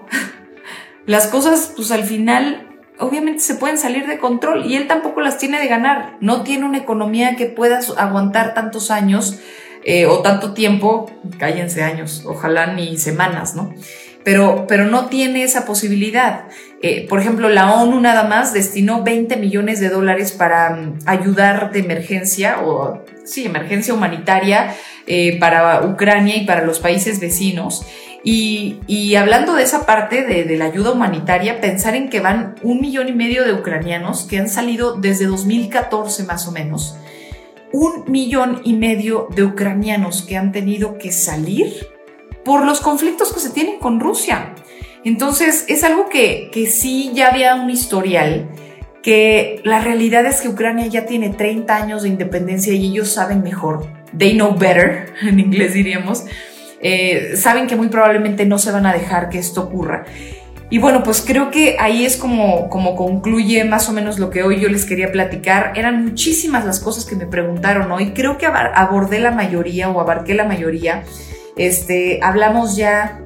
las 1.05 1.27
cosas, 1.27 1.73
pues 1.75 1.91
al 1.91 2.03
final, 2.03 2.67
obviamente 2.99 3.41
se 3.41 3.55
pueden 3.55 3.77
salir 3.77 4.07
de 4.07 4.17
control 4.17 4.65
y 4.65 4.75
él 4.75 4.87
tampoco 4.87 5.21
las 5.21 5.37
tiene 5.37 5.59
de 5.59 5.67
ganar. 5.67 6.17
No 6.21 6.43
tiene 6.43 6.65
una 6.65 6.77
economía 6.77 7.35
que 7.35 7.45
pueda 7.45 7.79
aguantar 7.97 8.53
tantos 8.53 8.91
años 8.91 9.39
eh, 9.85 10.05
o 10.05 10.19
tanto 10.19 10.53
tiempo, 10.53 11.11
cállense 11.37 11.83
años, 11.83 12.23
ojalá 12.25 12.67
ni 12.67 12.97
semanas, 12.97 13.55
¿no? 13.55 13.73
Pero, 14.23 14.65
pero 14.67 14.85
no 14.85 15.07
tiene 15.07 15.43
esa 15.43 15.65
posibilidad. 15.65 16.45
Eh, 16.81 17.05
por 17.09 17.19
ejemplo, 17.19 17.49
la 17.49 17.73
ONU 17.73 17.99
nada 17.99 18.23
más 18.23 18.53
destinó 18.53 19.03
20 19.03 19.35
millones 19.35 19.81
de 19.81 19.89
dólares 19.89 20.31
para 20.31 20.69
mm, 20.69 20.99
ayudar 21.05 21.71
de 21.73 21.79
emergencia 21.79 22.61
o, 22.63 23.03
sí, 23.25 23.45
emergencia 23.45 23.93
humanitaria 23.93 24.73
eh, 25.05 25.37
para 25.39 25.85
Ucrania 25.85 26.37
y 26.37 26.45
para 26.45 26.63
los 26.65 26.79
países 26.79 27.19
vecinos. 27.19 27.85
Y, 28.25 29.15
hablando 29.15 29.53
de 29.53 29.63
esa 29.63 29.85
parte 29.85 30.23
de, 30.23 30.57
la 30.57 30.65
ayuda 30.65 30.91
humanitaria, 30.91 31.59
pensar 31.59 31.95
en 31.95 32.09
que 32.09 32.21
van 32.21 32.55
un 32.63 32.79
millón 32.79 33.09
y 33.09 33.13
medio 33.13 33.43
de 33.43 33.53
ucranianos 33.53 34.23
que 34.23 34.37
han 34.37 34.47
salido 34.47 34.95
desde 34.95 35.25
2014 35.25 36.23
más 36.23 36.47
o 36.47 36.51
menos, 36.51 36.95
un 37.73 38.05
millón 38.07 38.61
y 38.63 38.73
medio 38.73 39.27
de 39.35 39.43
ucranianos 39.43 40.21
que 40.21 40.37
han 40.37 40.51
tenido 40.51 40.97
que 40.97 41.11
salir 41.11 41.87
por 42.45 42.65
los 42.65 42.79
conflictos 42.79 43.33
que 43.33 43.41
se 43.41 43.49
tienen 43.49 43.79
con 43.79 43.99
Rusia. 43.99 44.53
Entonces, 45.03 45.65
es 45.67 45.83
algo 45.83 46.07
que, 46.07 46.49
que 46.53 46.67
sí 46.67 47.11
ya 47.13 47.29
había 47.29 47.55
un 47.55 47.69
historial, 47.69 48.49
que 49.01 49.59
la 49.65 49.81
realidad 49.81 50.25
es 50.25 50.39
que 50.39 50.47
Ucrania 50.47 50.87
ya 50.87 51.05
tiene 51.05 51.29
30 51.29 51.75
años 51.75 52.03
de 52.03 52.09
independencia 52.09 52.73
y 52.73 52.85
ellos 52.85 53.09
saben 53.09 53.43
mejor. 53.43 53.85
They 54.17 54.33
know 54.33 54.55
better, 54.57 55.13
en 55.23 55.41
inglés 55.41 55.73
diríamos. 55.73 56.25
Eh, 56.83 57.35
saben 57.37 57.65
que 57.65 57.75
muy 57.75 57.87
probablemente 57.87 58.45
no 58.45 58.59
se 58.59 58.71
van 58.71 58.85
a 58.85 58.93
dejar 58.93 59.29
que 59.29 59.39
esto 59.39 59.61
ocurra. 59.61 60.05
Y 60.69 60.79
bueno, 60.79 61.03
pues 61.03 61.23
creo 61.25 61.51
que 61.51 61.77
ahí 61.79 62.03
es 62.03 62.17
como, 62.17 62.67
como 62.69 62.95
concluye 62.95 63.63
más 63.63 63.89
o 63.89 63.93
menos 63.93 64.17
lo 64.17 64.29
que 64.29 64.43
hoy 64.43 64.59
yo 64.59 64.69
les 64.69 64.85
quería 64.85 65.11
platicar. 65.11 65.73
Eran 65.75 66.03
muchísimas 66.03 66.65
las 66.65 66.79
cosas 66.79 67.05
que 67.05 67.15
me 67.15 67.27
preguntaron 67.27 67.91
hoy. 67.91 68.11
Creo 68.13 68.37
que 68.37 68.47
abordé 68.47 69.19
la 69.19 69.31
mayoría 69.31 69.89
o 69.89 70.01
abarqué 70.01 70.33
la 70.33 70.45
mayoría. 70.45 71.03
Este, 71.55 72.19
hablamos 72.23 72.75
ya 72.75 73.21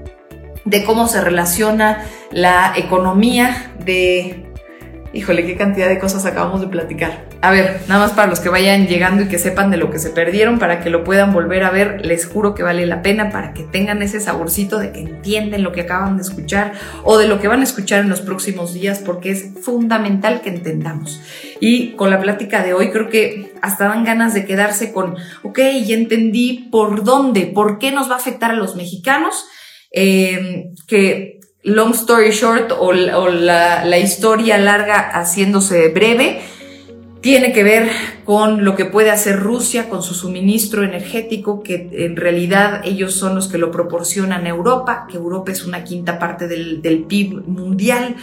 de 0.66 0.84
cómo 0.84 1.08
se 1.08 1.22
relaciona 1.22 2.04
la 2.32 2.74
economía 2.76 3.72
de 3.86 4.47
Híjole, 5.14 5.46
qué 5.46 5.56
cantidad 5.56 5.88
de 5.88 6.00
cosas 6.00 6.26
acabamos 6.26 6.60
de 6.60 6.68
platicar. 6.68 7.26
A 7.42 7.52
ver, 7.52 7.80
nada 7.88 8.02
más 8.02 8.12
para 8.12 8.28
los 8.28 8.42
que 8.42 8.50
vayan 8.50 8.88
llegando 8.88 9.24
y 9.24 9.28
que 9.28 9.40
sepan 9.40 9.72
de 9.72 9.78
lo 9.78 9.90
que 9.90 10.00
se 10.00 10.10
perdieron, 10.10 10.60
para 10.60 10.82
que 10.82 10.90
lo 10.90 11.04
puedan 11.04 11.34
volver 11.34 11.64
a 11.64 11.72
ver, 11.72 12.06
les 12.06 12.26
juro 12.26 12.54
que 12.54 12.62
vale 12.62 12.86
la 12.86 13.02
pena, 13.02 13.30
para 13.30 13.54
que 13.54 13.64
tengan 13.64 14.02
ese 14.02 14.20
saborcito 14.20 14.80
de 14.80 14.92
que 14.92 15.00
entienden 15.00 15.64
lo 15.64 15.72
que 15.72 15.82
acaban 15.82 16.18
de 16.18 16.24
escuchar 16.24 16.74
o 17.04 17.18
de 17.18 17.28
lo 17.28 17.40
que 17.40 17.48
van 17.48 17.62
a 17.62 17.64
escuchar 17.64 18.02
en 18.02 18.10
los 18.10 18.22
próximos 18.22 18.74
días, 18.74 19.00
porque 19.00 19.32
es 19.32 19.46
fundamental 19.62 20.42
que 20.42 20.50
entendamos. 20.50 21.22
Y 21.62 21.92
con 21.92 22.10
la 22.10 22.20
plática 22.20 22.62
de 22.62 22.74
hoy 22.74 22.90
creo 22.92 23.10
que 23.10 23.54
hasta 23.62 23.88
dan 23.88 24.04
ganas 24.04 24.34
de 24.34 24.46
quedarse 24.46 24.92
con, 24.92 25.16
ok, 25.44 25.60
ya 25.86 25.96
entendí 25.96 26.68
por 26.70 27.04
dónde, 27.04 27.46
por 27.48 27.80
qué 27.80 27.92
nos 27.92 28.10
va 28.10 28.16
a 28.16 28.18
afectar 28.20 28.52
a 28.52 28.56
los 28.56 28.76
mexicanos. 28.76 29.46
Eh, 29.90 30.66
que 30.86 31.37
long 31.64 31.94
story 31.94 32.32
short 32.32 32.72
o, 32.72 32.92
la, 32.92 33.98
historia 33.98 34.58
larga 34.58 35.10
haciéndose 35.14 35.90
breve, 35.90 36.42
tiene 37.22 37.52
que 37.52 37.64
ver 37.64 37.90
con 38.24 38.64
lo 38.64 38.76
que 38.76 38.86
puede 38.86 39.10
hacer 39.10 39.40
Rusia 39.40 39.90
con 39.90 40.04
su 40.04 40.14
suministro 40.14 40.84
energético, 40.84 41.64
que 41.64 41.90
en 41.92 42.16
realidad 42.16 42.82
ellos 42.86 43.16
son 43.16 43.36
los 43.36 43.48
que 43.48 43.58
lo 43.58 43.72
proporcionan 43.72 44.46
a 44.46 44.50
Europa, 44.50 45.08
que 45.10 45.18
Europa 45.18 45.52
es 45.52 45.66
una 45.66 45.84
quinta 45.84 46.20
parte 46.20 46.48
del, 46.48 47.06
PIB 47.08 47.48
mundial 47.48 48.16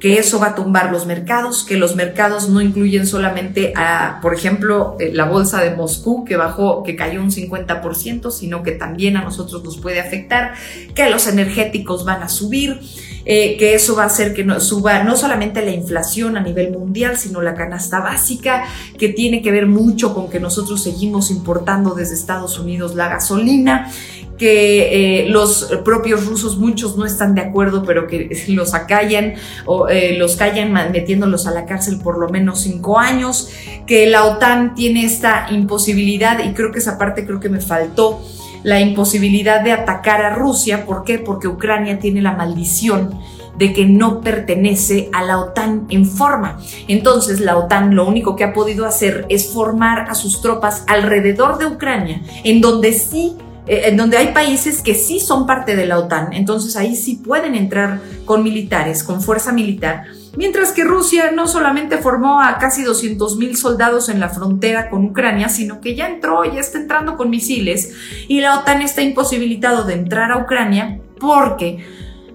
que 0.00 0.18
eso 0.18 0.40
va 0.40 0.48
a 0.48 0.54
tumbar 0.54 0.90
los 0.90 1.04
mercados, 1.04 1.62
que 1.62 1.76
los 1.76 1.94
mercados 1.94 2.48
no 2.48 2.62
incluyen 2.62 3.06
solamente 3.06 3.74
a, 3.76 4.18
por 4.22 4.32
ejemplo, 4.32 4.96
eh, 4.98 5.10
la 5.12 5.26
bolsa 5.26 5.60
de 5.60 5.76
Moscú 5.76 6.24
que 6.24 6.36
bajó, 6.36 6.82
que 6.82 6.96
cayó 6.96 7.20
un 7.20 7.30
50%, 7.30 8.30
sino 8.30 8.62
que 8.62 8.72
también 8.72 9.18
a 9.18 9.22
nosotros 9.22 9.62
nos 9.62 9.76
puede 9.76 10.00
afectar, 10.00 10.54
que 10.94 11.10
los 11.10 11.26
energéticos 11.26 12.06
van 12.06 12.22
a 12.22 12.30
subir, 12.30 12.80
eh, 13.26 13.58
que 13.58 13.74
eso 13.74 13.94
va 13.94 14.04
a 14.04 14.06
hacer 14.06 14.32
que 14.32 14.46
suba 14.60 15.02
no 15.04 15.16
solamente 15.16 15.62
la 15.62 15.72
inflación 15.72 16.38
a 16.38 16.40
nivel 16.40 16.72
mundial, 16.72 17.18
sino 17.18 17.42
la 17.42 17.54
canasta 17.54 18.00
básica, 18.00 18.64
que 18.98 19.10
tiene 19.10 19.42
que 19.42 19.50
ver 19.50 19.66
mucho 19.66 20.14
con 20.14 20.30
que 20.30 20.40
nosotros 20.40 20.82
seguimos 20.82 21.30
importando 21.30 21.94
desde 21.94 22.14
Estados 22.14 22.58
Unidos 22.58 22.94
la 22.94 23.08
gasolina 23.08 23.92
que 24.40 25.20
eh, 25.20 25.28
los 25.28 25.70
propios 25.84 26.24
rusos, 26.24 26.56
muchos 26.56 26.96
no 26.96 27.04
están 27.04 27.34
de 27.34 27.42
acuerdo, 27.42 27.82
pero 27.82 28.06
que 28.06 28.30
los 28.48 28.72
acallan 28.72 29.34
o 29.66 29.86
eh, 29.86 30.16
los 30.16 30.36
callan 30.36 30.72
metiéndolos 30.90 31.46
a 31.46 31.50
la 31.50 31.66
cárcel 31.66 31.98
por 32.02 32.18
lo 32.18 32.30
menos 32.30 32.62
cinco 32.62 32.98
años, 32.98 33.50
que 33.86 34.06
la 34.06 34.24
OTAN 34.24 34.74
tiene 34.74 35.04
esta 35.04 35.48
imposibilidad, 35.50 36.42
y 36.42 36.54
creo 36.54 36.72
que 36.72 36.78
esa 36.78 36.96
parte 36.96 37.26
creo 37.26 37.38
que 37.38 37.50
me 37.50 37.60
faltó, 37.60 38.22
la 38.62 38.80
imposibilidad 38.80 39.62
de 39.62 39.72
atacar 39.72 40.22
a 40.22 40.34
Rusia. 40.34 40.86
¿Por 40.86 41.04
qué? 41.04 41.18
Porque 41.18 41.46
Ucrania 41.46 41.98
tiene 41.98 42.22
la 42.22 42.32
maldición 42.32 43.18
de 43.58 43.74
que 43.74 43.84
no 43.84 44.22
pertenece 44.22 45.10
a 45.12 45.22
la 45.22 45.38
OTAN 45.38 45.86
en 45.90 46.06
forma. 46.06 46.60
Entonces 46.88 47.40
la 47.40 47.58
OTAN 47.58 47.94
lo 47.94 48.08
único 48.08 48.36
que 48.36 48.44
ha 48.44 48.54
podido 48.54 48.86
hacer 48.86 49.26
es 49.28 49.52
formar 49.52 50.08
a 50.08 50.14
sus 50.14 50.40
tropas 50.40 50.84
alrededor 50.86 51.58
de 51.58 51.66
Ucrania, 51.66 52.22
en 52.44 52.62
donde 52.62 52.94
sí 52.94 53.36
en 53.70 53.96
donde 53.96 54.16
hay 54.16 54.32
países 54.32 54.82
que 54.82 54.96
sí 54.96 55.20
son 55.20 55.46
parte 55.46 55.76
de 55.76 55.86
la 55.86 55.98
OTAN, 55.98 56.32
entonces 56.32 56.76
ahí 56.76 56.96
sí 56.96 57.22
pueden 57.24 57.54
entrar 57.54 58.00
con 58.24 58.42
militares, 58.42 59.04
con 59.04 59.22
fuerza 59.22 59.52
militar, 59.52 60.06
mientras 60.36 60.72
que 60.72 60.82
Rusia 60.82 61.30
no 61.30 61.46
solamente 61.46 61.98
formó 61.98 62.40
a 62.40 62.58
casi 62.58 62.82
200 62.82 63.36
mil 63.36 63.56
soldados 63.56 64.08
en 64.08 64.18
la 64.18 64.28
frontera 64.28 64.90
con 64.90 65.04
Ucrania, 65.04 65.48
sino 65.48 65.80
que 65.80 65.94
ya 65.94 66.08
entró, 66.08 66.44
ya 66.44 66.58
está 66.58 66.78
entrando 66.78 67.16
con 67.16 67.30
misiles 67.30 67.94
y 68.26 68.40
la 68.40 68.58
OTAN 68.58 68.82
está 68.82 69.02
imposibilitado 69.02 69.84
de 69.84 69.94
entrar 69.94 70.32
a 70.32 70.38
Ucrania 70.38 70.98
porque 71.20 71.86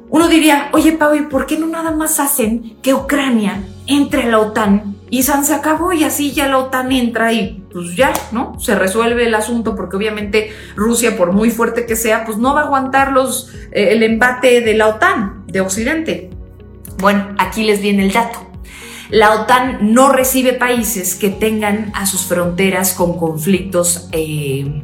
uno 0.10 0.30
diría, 0.30 0.70
oye 0.72 0.94
Pau, 0.94 1.16
¿y 1.16 1.24
por 1.24 1.46
qué 1.48 1.58
no 1.58 1.68
nada 1.68 1.92
más 1.92 2.22
hacen 2.22 2.78
que 2.82 2.94
Ucrania 2.94 3.62
entre 3.88 4.24
a 4.24 4.28
la 4.28 4.40
OTAN 4.40 4.95
y 5.10 5.24
San 5.24 5.46
se 5.46 5.54
acabó 5.54 5.94
y 5.94 6.04
así 6.04 6.32
ya 6.32 6.48
la 6.48 6.58
OTAN 6.58 6.92
entra 6.92 7.32
y 7.32 7.64
pues 7.72 7.96
ya, 7.96 8.12
¿no? 8.32 8.60
Se 8.60 8.76
resuelve 8.76 9.26
el 9.26 9.36
asunto 9.36 9.76
porque 9.76 9.98
obviamente 9.98 10.52
Rusia, 10.76 11.16
por 11.16 11.32
muy 11.32 11.52
fuerte 11.52 11.86
que 11.86 11.96
sea, 11.96 12.26
pues 12.26 12.38
no 12.38 12.54
va 12.54 12.62
a 12.62 12.66
aguantar 12.66 13.12
los, 13.12 13.54
eh, 13.72 13.90
el 13.92 14.04
embate 14.04 14.62
de 14.62 14.74
la 14.74 14.88
OTAN, 14.88 15.46
de 15.48 15.62
Occidente. 15.62 16.30
Bueno, 16.98 17.36
aquí 17.38 17.64
les 17.64 17.82
viene 17.82 18.06
el 18.06 18.14
dato. 18.14 18.40
La 19.10 19.34
OTAN 19.42 19.94
no 19.94 20.10
recibe 20.10 20.54
países 20.54 21.14
que 21.14 21.30
tengan 21.30 21.92
a 21.94 22.08
sus 22.08 22.22
fronteras 22.26 22.94
con 22.94 23.18
conflictos 23.18 24.10
eh, 24.12 24.82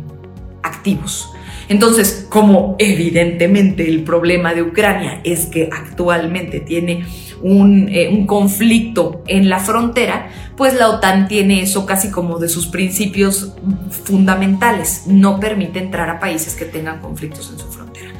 activos. 0.62 1.32
Entonces, 1.68 2.28
como 2.30 2.76
evidentemente 2.80 3.88
el 3.88 4.04
problema 4.04 4.54
de 4.54 4.62
Ucrania 4.62 5.22
es 5.24 5.46
que 5.46 5.70
actualmente 5.72 6.60
tiene 6.60 7.06
eh, 7.44 8.10
un, 8.12 8.28
conflicto 8.28 9.24
en 9.28 9.50
la 9.50 9.60
frontera, 9.60 10.30
pues 10.56 10.76
la 10.76 10.90
OTAN 10.90 11.28
tiene 11.28 11.62
eso 11.62 11.86
casi 11.86 12.12
como 12.12 12.38
de 12.38 12.50
sus 12.50 12.68
principios 12.68 13.54
fundamentales. 14.06 15.04
No 15.08 15.40
permite 15.40 15.80
entrar 15.80 16.10
a 16.10 16.20
países 16.20 16.56
que 16.56 16.66
tengan 16.66 17.00
conflictos 17.00 17.50
en 17.52 17.60
su 17.60 17.66
frontera. 17.66 18.12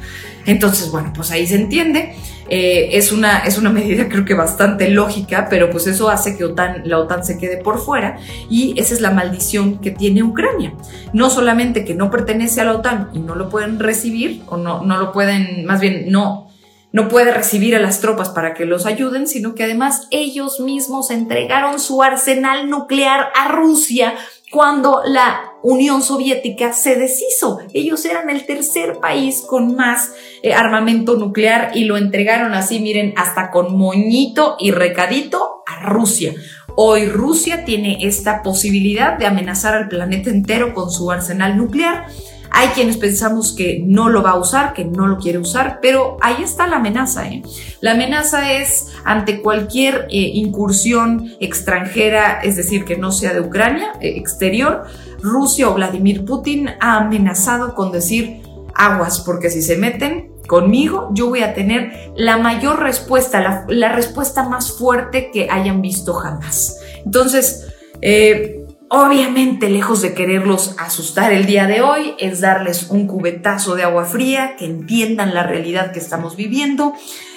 Entonces, 0.44 0.90
bueno, 0.90 1.12
pues 1.14 1.30
ahí 1.30 1.46
se 1.46 1.54
entiende. 1.54 2.14
Eh, 2.48 2.98
es, 2.98 3.12
una, 3.12 3.38
es 3.38 3.58
una 3.58 3.70
medida 3.70 4.08
creo 4.08 4.24
que 4.24 4.34
bastante 4.34 4.90
lógica, 4.90 5.46
pero 5.48 5.70
pues 5.70 5.86
eso 5.86 6.10
hace 6.10 6.36
que 6.36 6.44
la 6.84 6.98
OTAN 6.98 7.24
se 7.24 7.38
quede 7.38 7.58
por 7.58 7.78
fuera 7.78 8.18
y 8.50 8.74
esa 8.78 8.92
es 8.92 9.00
la 9.00 9.10
maldición 9.10 9.78
que 9.78 9.92
tiene 9.92 10.22
Ucrania. 10.22 10.74
No 11.12 11.30
solamente 11.30 11.84
que 11.84 11.94
no 11.94 12.10
pertenece 12.10 12.60
a 12.60 12.64
la 12.64 12.72
OTAN 12.74 13.10
y 13.14 13.20
no 13.20 13.36
lo 13.36 13.48
pueden 13.48 13.78
recibir, 13.78 14.42
o 14.48 14.56
no, 14.56 14.82
no 14.82 14.98
lo 14.98 15.12
pueden, 15.12 15.64
más 15.64 15.80
bien 15.80 16.06
no 16.08 16.51
no 16.92 17.08
puede 17.08 17.32
recibir 17.32 17.74
a 17.74 17.80
las 17.80 18.00
tropas 18.00 18.28
para 18.28 18.54
que 18.54 18.66
los 18.66 18.86
ayuden, 18.86 19.26
sino 19.26 19.54
que 19.54 19.64
además 19.64 20.06
ellos 20.10 20.60
mismos 20.60 21.10
entregaron 21.10 21.80
su 21.80 22.02
arsenal 22.02 22.68
nuclear 22.68 23.28
a 23.34 23.48
Rusia 23.48 24.14
cuando 24.50 25.00
la 25.06 25.52
Unión 25.62 26.02
Soviética 26.02 26.74
se 26.74 26.96
deshizo. 26.96 27.60
Ellos 27.72 28.04
eran 28.04 28.28
el 28.28 28.44
tercer 28.44 28.98
país 29.00 29.42
con 29.46 29.74
más 29.74 30.12
eh, 30.42 30.52
armamento 30.52 31.16
nuclear 31.16 31.70
y 31.74 31.84
lo 31.84 31.96
entregaron 31.96 32.52
así, 32.52 32.78
miren, 32.78 33.14
hasta 33.16 33.50
con 33.50 33.76
moñito 33.76 34.56
y 34.58 34.72
recadito 34.72 35.62
a 35.66 35.88
Rusia. 35.88 36.34
Hoy 36.74 37.06
Rusia 37.06 37.64
tiene 37.64 37.98
esta 38.02 38.42
posibilidad 38.42 39.16
de 39.16 39.26
amenazar 39.26 39.74
al 39.74 39.88
planeta 39.88 40.30
entero 40.30 40.74
con 40.74 40.90
su 40.90 41.10
arsenal 41.10 41.56
nuclear 41.56 42.06
hay 42.54 42.68
quienes 42.68 42.98
pensamos 42.98 43.52
que 43.52 43.82
no 43.84 44.10
lo 44.10 44.22
va 44.22 44.32
a 44.32 44.38
usar, 44.38 44.74
que 44.74 44.84
no 44.84 45.06
lo 45.06 45.18
quiere 45.18 45.38
usar, 45.38 45.78
pero 45.80 46.18
ahí 46.20 46.42
está 46.42 46.66
la 46.66 46.76
amenaza. 46.76 47.26
¿eh? 47.26 47.42
La 47.80 47.92
amenaza 47.92 48.52
es 48.52 48.88
ante 49.04 49.40
cualquier 49.40 50.06
eh, 50.10 50.30
incursión 50.34 51.32
extranjera, 51.40 52.40
es 52.42 52.56
decir, 52.56 52.84
que 52.84 52.98
no 52.98 53.10
sea 53.10 53.32
de 53.32 53.40
Ucrania, 53.40 53.94
eh, 54.00 54.14
exterior, 54.16 54.84
Rusia 55.22 55.70
o 55.70 55.74
Vladimir 55.74 56.24
Putin 56.26 56.68
ha 56.80 56.98
amenazado 56.98 57.74
con 57.74 57.90
decir 57.90 58.42
aguas, 58.74 59.20
porque 59.20 59.48
si 59.48 59.62
se 59.62 59.78
meten 59.78 60.32
conmigo, 60.46 61.10
yo 61.14 61.28
voy 61.28 61.40
a 61.40 61.54
tener 61.54 62.12
la 62.16 62.36
mayor 62.36 62.80
respuesta, 62.80 63.64
la, 63.66 63.92
respuesta 63.92 64.46
más 64.48 64.72
fuerte 64.72 65.30
que 65.32 65.48
hayan 65.50 65.80
visto 65.80 66.12
jamás. 66.12 66.78
Entonces, 67.04 67.68
eh, 68.02 68.61
Obviamente, 68.94 69.70
lejos 69.70 70.02
de 70.02 70.12
quererlos 70.12 70.74
asustar 70.78 71.32
el 71.32 71.46
día 71.46 71.66
de 71.66 71.80
hoy, 71.80 72.12
es 72.18 72.42
darles 72.42 72.90
un 72.90 73.06
cubetazo 73.06 73.74
de 73.74 73.84
agua 73.84 74.04
fría, 74.04 74.54
que 74.58 74.66
entiendan 74.66 75.32
la 75.32 75.44
realidad 75.44 75.92
que 75.92 75.98
estamos 75.98 76.36
viviendo, 76.36 76.92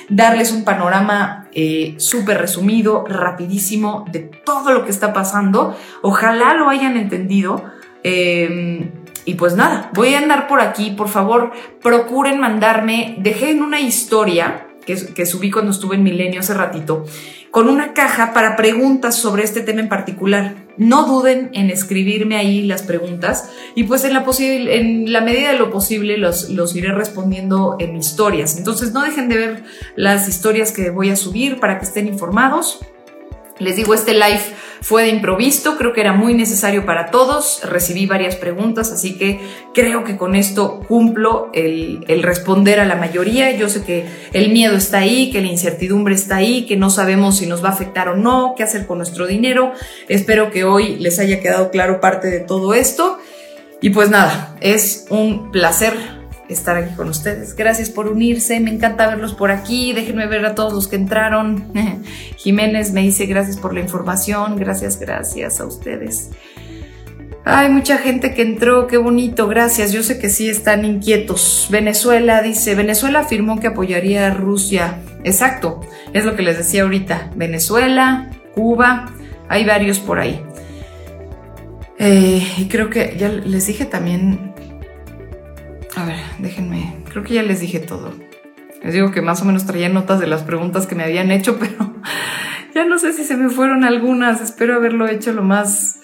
darles 0.09 0.51
un 0.51 0.65
panorama 0.65 1.47
eh, 1.53 1.95
súper 1.97 2.39
resumido, 2.39 3.05
rapidísimo, 3.07 4.03
de 4.11 4.19
todo 4.19 4.73
lo 4.73 4.83
que 4.83 4.91
está 4.91 5.13
pasando. 5.13 5.73
Ojalá 6.01 6.55
lo 6.55 6.67
hayan 6.67 6.97
entendido. 6.97 7.63
Em, 8.03 8.91
y 9.23 9.35
pues 9.35 9.55
nada, 9.55 9.91
voy 9.93 10.13
a 10.13 10.17
andar 10.17 10.49
por 10.49 10.59
aquí. 10.59 10.91
Por 10.91 11.07
favor, 11.07 11.53
procuren 11.81 12.37
mandarme, 12.37 13.15
dejen 13.19 13.61
una 13.61 13.79
historia 13.79 14.67
que, 14.85 15.13
que 15.13 15.25
subí 15.25 15.51
cuando 15.51 15.71
estuve 15.71 15.95
en 15.95 16.03
Milenio 16.03 16.41
hace 16.41 16.53
ratito, 16.53 17.05
con 17.49 17.69
una 17.69 17.93
caja 17.93 18.33
para 18.33 18.57
preguntas 18.57 19.15
sobre 19.15 19.45
este 19.45 19.61
tema 19.61 19.79
en 19.79 19.87
particular 19.87 20.64
no 20.77 21.05
duden 21.05 21.49
en 21.53 21.69
escribirme 21.69 22.37
ahí 22.37 22.63
las 22.63 22.83
preguntas 22.83 23.49
y 23.75 23.83
pues 23.83 24.03
en 24.03 24.13
la, 24.13 24.25
en 24.37 25.13
la 25.13 25.21
medida 25.21 25.51
de 25.51 25.57
lo 25.57 25.71
posible 25.71 26.17
los, 26.17 26.49
los 26.49 26.75
iré 26.75 26.91
respondiendo 26.91 27.75
en 27.79 27.95
historias. 27.95 28.57
Entonces 28.57 28.93
no 28.93 29.03
dejen 29.03 29.29
de 29.29 29.37
ver 29.37 29.63
las 29.95 30.27
historias 30.27 30.71
que 30.71 30.89
voy 30.89 31.09
a 31.09 31.15
subir 31.15 31.59
para 31.59 31.79
que 31.79 31.85
estén 31.85 32.07
informados. 32.07 32.79
Les 33.57 33.77
digo, 33.77 33.93
este 33.93 34.13
live 34.13 34.41
fue 34.81 35.03
de 35.03 35.09
improviso, 35.09 35.77
creo 35.77 35.93
que 35.93 36.01
era 36.01 36.13
muy 36.13 36.33
necesario 36.33 36.85
para 36.85 37.09
todos, 37.09 37.61
recibí 37.63 38.05
varias 38.05 38.35
preguntas, 38.35 38.91
así 38.91 39.17
que 39.17 39.39
creo 39.73 40.03
que 40.03 40.17
con 40.17 40.35
esto 40.35 40.81
cumplo 40.87 41.49
el, 41.53 42.03
responder 42.21 42.79
a 42.79 42.85
la 42.85 42.95
mayoría. 42.95 43.51
Yo 43.55 43.69
sé 43.69 43.83
que 43.83 44.05
el 44.33 44.51
miedo 44.51 44.75
está 44.75 44.99
ahí, 44.99 45.31
que 45.31 45.41
la 45.41 45.47
incertidumbre 45.47 46.13
está 46.13 46.35
ahí, 46.35 46.65
que 46.65 46.75
no 46.75 46.89
sabemos 46.89 47.37
si 47.37 47.47
nos 47.47 47.63
va 47.63 47.69
a 47.69 47.71
afectar 47.71 48.09
o 48.09 48.15
no, 48.15 48.55
qué 48.57 48.63
hacer 48.63 48.85
con 48.85 48.97
nuestro 48.97 49.25
dinero. 49.25 49.71
Espero 50.09 50.51
que 50.51 50.65
hoy 50.65 50.97
les 50.97 51.17
haya 51.19 51.39
quedado 51.39 51.71
claro 51.71 52.01
parte 52.01 52.27
de 52.27 52.41
todo 52.41 52.73
esto. 52.73 53.17
Y 53.81 53.89
pues 53.91 54.09
nada, 54.09 54.55
es 54.61 55.05
un 55.09 55.51
placer 55.51 55.93
estar 56.49 56.77
aquí 56.77 56.95
con 56.95 57.09
ustedes. 57.09 57.55
Gracias 57.55 57.89
por 57.89 58.07
unirse, 58.07 58.59
me 58.59 58.71
encanta 58.71 59.07
verlos 59.07 59.33
por 59.33 59.51
aquí. 59.51 59.93
Déjenme 59.93 60.27
ver 60.27 60.45
a 60.45 60.55
todos 60.55 60.73
los 60.73 60.87
que 60.87 60.95
entraron. 60.95 61.71
Jiménez 62.37 62.91
me 62.91 63.01
dice 63.01 63.25
gracias 63.25 63.57
por 63.57 63.73
la 63.73 63.79
información, 63.79 64.55
gracias, 64.57 64.99
gracias 64.99 65.59
a 65.59 65.65
ustedes. 65.65 66.31
Hay 67.47 67.69
mucha 67.69 67.99
gente 67.99 68.33
que 68.33 68.41
entró, 68.41 68.87
qué 68.87 68.97
bonito, 68.97 69.47
gracias. 69.47 69.91
Yo 69.91 70.01
sé 70.01 70.17
que 70.17 70.29
sí 70.29 70.49
están 70.49 70.83
inquietos. 70.83 71.67
Venezuela 71.69 72.41
dice, 72.41 72.73
Venezuela 72.73 73.19
afirmó 73.19 73.59
que 73.59 73.67
apoyaría 73.67 74.27
a 74.27 74.33
Rusia. 74.33 74.99
Exacto, 75.23 75.81
es 76.13 76.25
lo 76.25 76.35
que 76.35 76.41
les 76.41 76.57
decía 76.57 76.81
ahorita. 76.81 77.29
Venezuela, 77.35 78.31
Cuba, 78.55 79.13
hay 79.47 79.63
varios 79.63 79.99
por 79.99 80.17
ahí. 80.17 80.41
Eh, 81.99 82.41
y 82.57 82.67
creo 82.67 82.89
que 82.89 83.15
ya 83.15 83.29
les 83.29 83.67
dije 83.67 83.85
también 83.85 84.54
a 85.95 86.05
ver, 86.05 86.19
déjenme. 86.39 86.95
Creo 87.09 87.23
que 87.23 87.35
ya 87.35 87.43
les 87.43 87.61
dije 87.61 87.79
todo. 87.79 88.13
Les 88.83 88.93
digo 88.93 89.11
que 89.11 89.21
más 89.21 89.41
o 89.41 89.45
menos 89.45 89.65
traía 89.65 89.89
notas 89.89 90.19
de 90.19 90.27
las 90.27 90.43
preguntas 90.43 90.87
que 90.87 90.95
me 90.95 91.03
habían 91.03 91.31
hecho, 91.31 91.57
pero 91.59 91.95
ya 92.73 92.85
no 92.85 92.97
sé 92.97 93.13
si 93.13 93.23
se 93.23 93.37
me 93.37 93.49
fueron 93.49 93.83
algunas. 93.83 94.41
Espero 94.41 94.75
haberlo 94.75 95.07
hecho 95.07 95.33
lo 95.33 95.41
más 95.41 96.01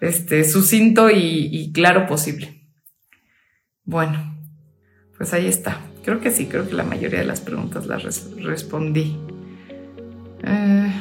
este, 0.00 0.44
sucinto 0.44 1.10
y, 1.10 1.70
claro 1.72 2.06
posible. 2.06 2.70
Bueno, 3.84 4.36
pues 5.16 5.32
ahí 5.32 5.46
está. 5.46 5.78
Creo 6.04 6.20
que 6.20 6.30
sí, 6.30 6.46
creo 6.46 6.66
que 6.66 6.74
la 6.74 6.84
mayoría 6.84 7.18
de 7.18 7.24
las 7.26 7.40
preguntas 7.40 7.86
las 7.86 8.32
respondí. 8.36 9.18
Eh, 10.42 10.92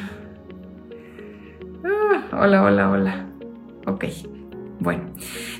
ah, 1.86 2.28
hola, 2.34 2.63
hola, 2.63 2.90
hola. 2.90 3.30
Ok. 3.86 4.06
Bueno, 4.80 5.10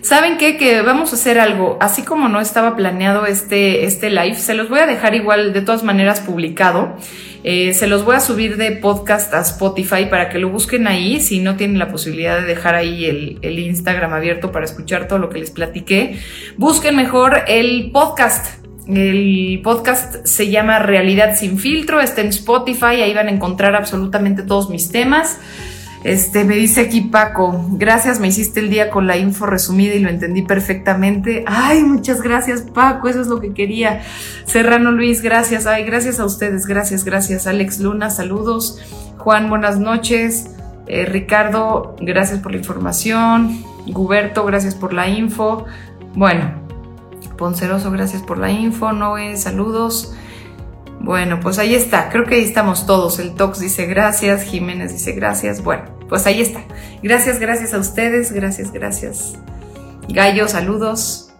¿saben 0.02 0.38
qué? 0.38 0.58
Que 0.58 0.82
vamos 0.82 1.12
a 1.12 1.16
hacer 1.16 1.40
algo. 1.40 1.78
Así 1.82 2.04
como 2.04 2.30
no 2.30 2.40
estaba 2.40 2.76
planeado 2.76 3.26
este, 3.26 3.86
este 3.86 4.10
live, 4.10 4.36
se 4.36 4.54
los 4.54 4.70
voy 4.70 4.80
a 4.80 4.86
dejar 4.86 5.16
igual 5.16 5.54
de 5.54 5.62
todas 5.62 5.84
maneras 5.84 6.22
publicado. 6.22 6.96
Eh, 7.44 7.74
se 7.74 7.88
los 7.88 8.04
voy 8.06 8.16
a 8.16 8.20
subir 8.20 8.58
de 8.58 8.72
podcast 8.72 9.34
a 9.34 9.40
Spotify 9.42 10.06
para 10.10 10.30
que 10.30 10.38
lo 10.38 10.50
busquen 10.50 10.88
ahí. 10.88 11.20
Si 11.20 11.40
no 11.40 11.56
tienen 11.56 11.80
la 11.80 11.90
posibilidad 11.90 12.40
de 12.40 12.46
dejar 12.46 12.76
ahí 12.76 13.06
el, 13.06 13.40
el 13.42 13.58
Instagram 13.58 14.14
abierto 14.14 14.52
para 14.52 14.66
escuchar 14.66 15.08
todo 15.08 15.18
lo 15.18 15.30
que 15.30 15.40
les 15.40 15.50
platiqué, 15.50 16.20
busquen 16.58 16.96
mejor 16.96 17.44
el 17.48 17.90
podcast. 17.92 18.64
El 18.88 19.60
podcast 19.64 20.26
se 20.26 20.50
llama 20.50 20.80
Realidad 20.80 21.36
sin 21.36 21.58
filtro, 21.58 22.00
está 22.00 22.22
en 22.22 22.28
Spotify, 22.28 23.02
ahí 23.02 23.14
van 23.14 23.28
a 23.28 23.32
encontrar 23.32 23.76
absolutamente 23.76 24.44
todos 24.44 24.70
mis 24.70 24.92
temas. 24.92 25.40
Este, 26.08 26.46
me 26.46 26.56
dice 26.56 26.80
aquí 26.80 27.02
Paco, 27.02 27.66
gracias, 27.72 28.22
me 28.22 28.30
hiciste 28.30 28.62
el 28.62 28.70
día 28.70 28.90
con 28.90 29.08
la 29.08 29.18
info 29.18 29.46
resumida 29.46 29.94
y 29.94 30.00
lo 30.00 30.08
entendí 30.08 30.42
perfectamente. 30.42 31.44
Ay, 31.46 31.84
muchas 31.84 32.22
gracias 32.22 32.62
Paco, 32.62 33.10
eso 33.10 33.20
es 33.20 33.28
lo 33.28 33.42
que 33.42 33.54
quería. 33.54 34.04
Serrano 34.46 34.92
Luis, 34.94 35.22
gracias. 35.22 35.68
Ay, 35.68 35.84
gracias 35.84 36.22
a 36.22 36.26
ustedes, 36.26 36.66
gracias, 36.66 37.04
gracias. 37.04 37.46
Alex 37.46 37.82
Luna, 37.82 38.10
saludos. 38.10 38.80
Juan, 39.18 39.50
buenas 39.50 39.80
noches. 39.80 40.52
Eh, 40.88 41.04
Ricardo, 41.04 41.98
gracias 42.00 42.40
por 42.40 42.54
la 42.54 42.60
información. 42.60 43.62
Guberto, 43.88 44.46
gracias 44.46 44.76
por 44.76 44.94
la 44.94 45.10
info. 45.10 45.66
Bueno, 46.16 46.52
Ponceroso, 47.38 47.92
gracias 47.92 48.24
por 48.24 48.38
la 48.38 48.50
info. 48.50 48.94
Noé, 48.94 49.36
saludos. 49.36 50.16
Bueno, 51.08 51.40
pues 51.40 51.58
ahí 51.58 51.74
está, 51.74 52.10
creo 52.10 52.26
que 52.26 52.36
ahí 52.36 52.44
estamos 52.44 52.86
todos. 52.86 53.18
El 53.20 53.34
Tox 53.34 53.62
dice 53.62 53.86
gracias, 53.86 54.44
Jiménez 54.44 54.92
dice 54.92 55.14
gracias. 55.14 55.64
Bueno, 55.64 55.84
pues 56.10 56.26
ahí 56.28 56.42
está. 56.42 56.60
Gracias, 57.02 57.40
gracias 57.40 57.74
a 57.74 57.78
ustedes, 57.78 58.34
gracias, 58.34 58.74
gracias. 58.74 59.36
Gallo, 60.10 60.50
saludos. 60.50 61.32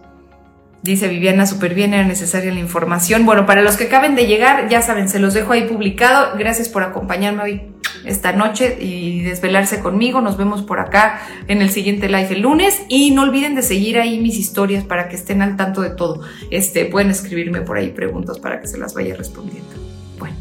Dice 0.82 1.08
Viviana, 1.08 1.44
súper 1.44 1.74
bien, 1.74 1.92
era 1.92 2.04
necesaria 2.04 2.50
la 2.50 2.60
información. 2.60 3.26
Bueno, 3.26 3.44
para 3.44 3.60
los 3.60 3.76
que 3.76 3.84
acaben 3.84 4.14
de 4.14 4.26
llegar, 4.26 4.70
ya 4.70 4.80
saben, 4.80 5.06
se 5.10 5.18
los 5.18 5.34
dejo 5.34 5.52
ahí 5.52 5.68
publicado. 5.68 6.38
Gracias 6.38 6.70
por 6.70 6.82
acompañarme 6.82 7.42
hoy 7.42 7.72
esta 8.08 8.32
noche 8.32 8.76
y 8.80 9.22
desvelarse 9.22 9.80
conmigo. 9.80 10.20
Nos 10.20 10.36
vemos 10.36 10.62
por 10.62 10.80
acá 10.80 11.20
en 11.46 11.62
el 11.62 11.70
siguiente 11.70 12.08
live 12.08 12.28
el 12.30 12.40
lunes. 12.40 12.82
Y 12.88 13.10
no 13.12 13.22
olviden 13.22 13.54
de 13.54 13.62
seguir 13.62 13.98
ahí 13.98 14.18
mis 14.18 14.36
historias 14.36 14.84
para 14.84 15.08
que 15.08 15.16
estén 15.16 15.42
al 15.42 15.56
tanto 15.56 15.82
de 15.82 15.90
todo. 15.90 16.20
Este, 16.50 16.84
pueden 16.86 17.10
escribirme 17.10 17.60
por 17.60 17.76
ahí 17.76 17.90
preguntas 17.90 18.38
para 18.38 18.60
que 18.60 18.66
se 18.66 18.78
las 18.78 18.94
vaya 18.94 19.14
respondiendo. 19.14 19.74
Bueno, 20.18 20.36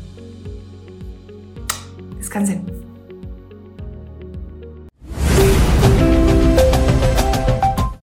descansen. 2.17 2.76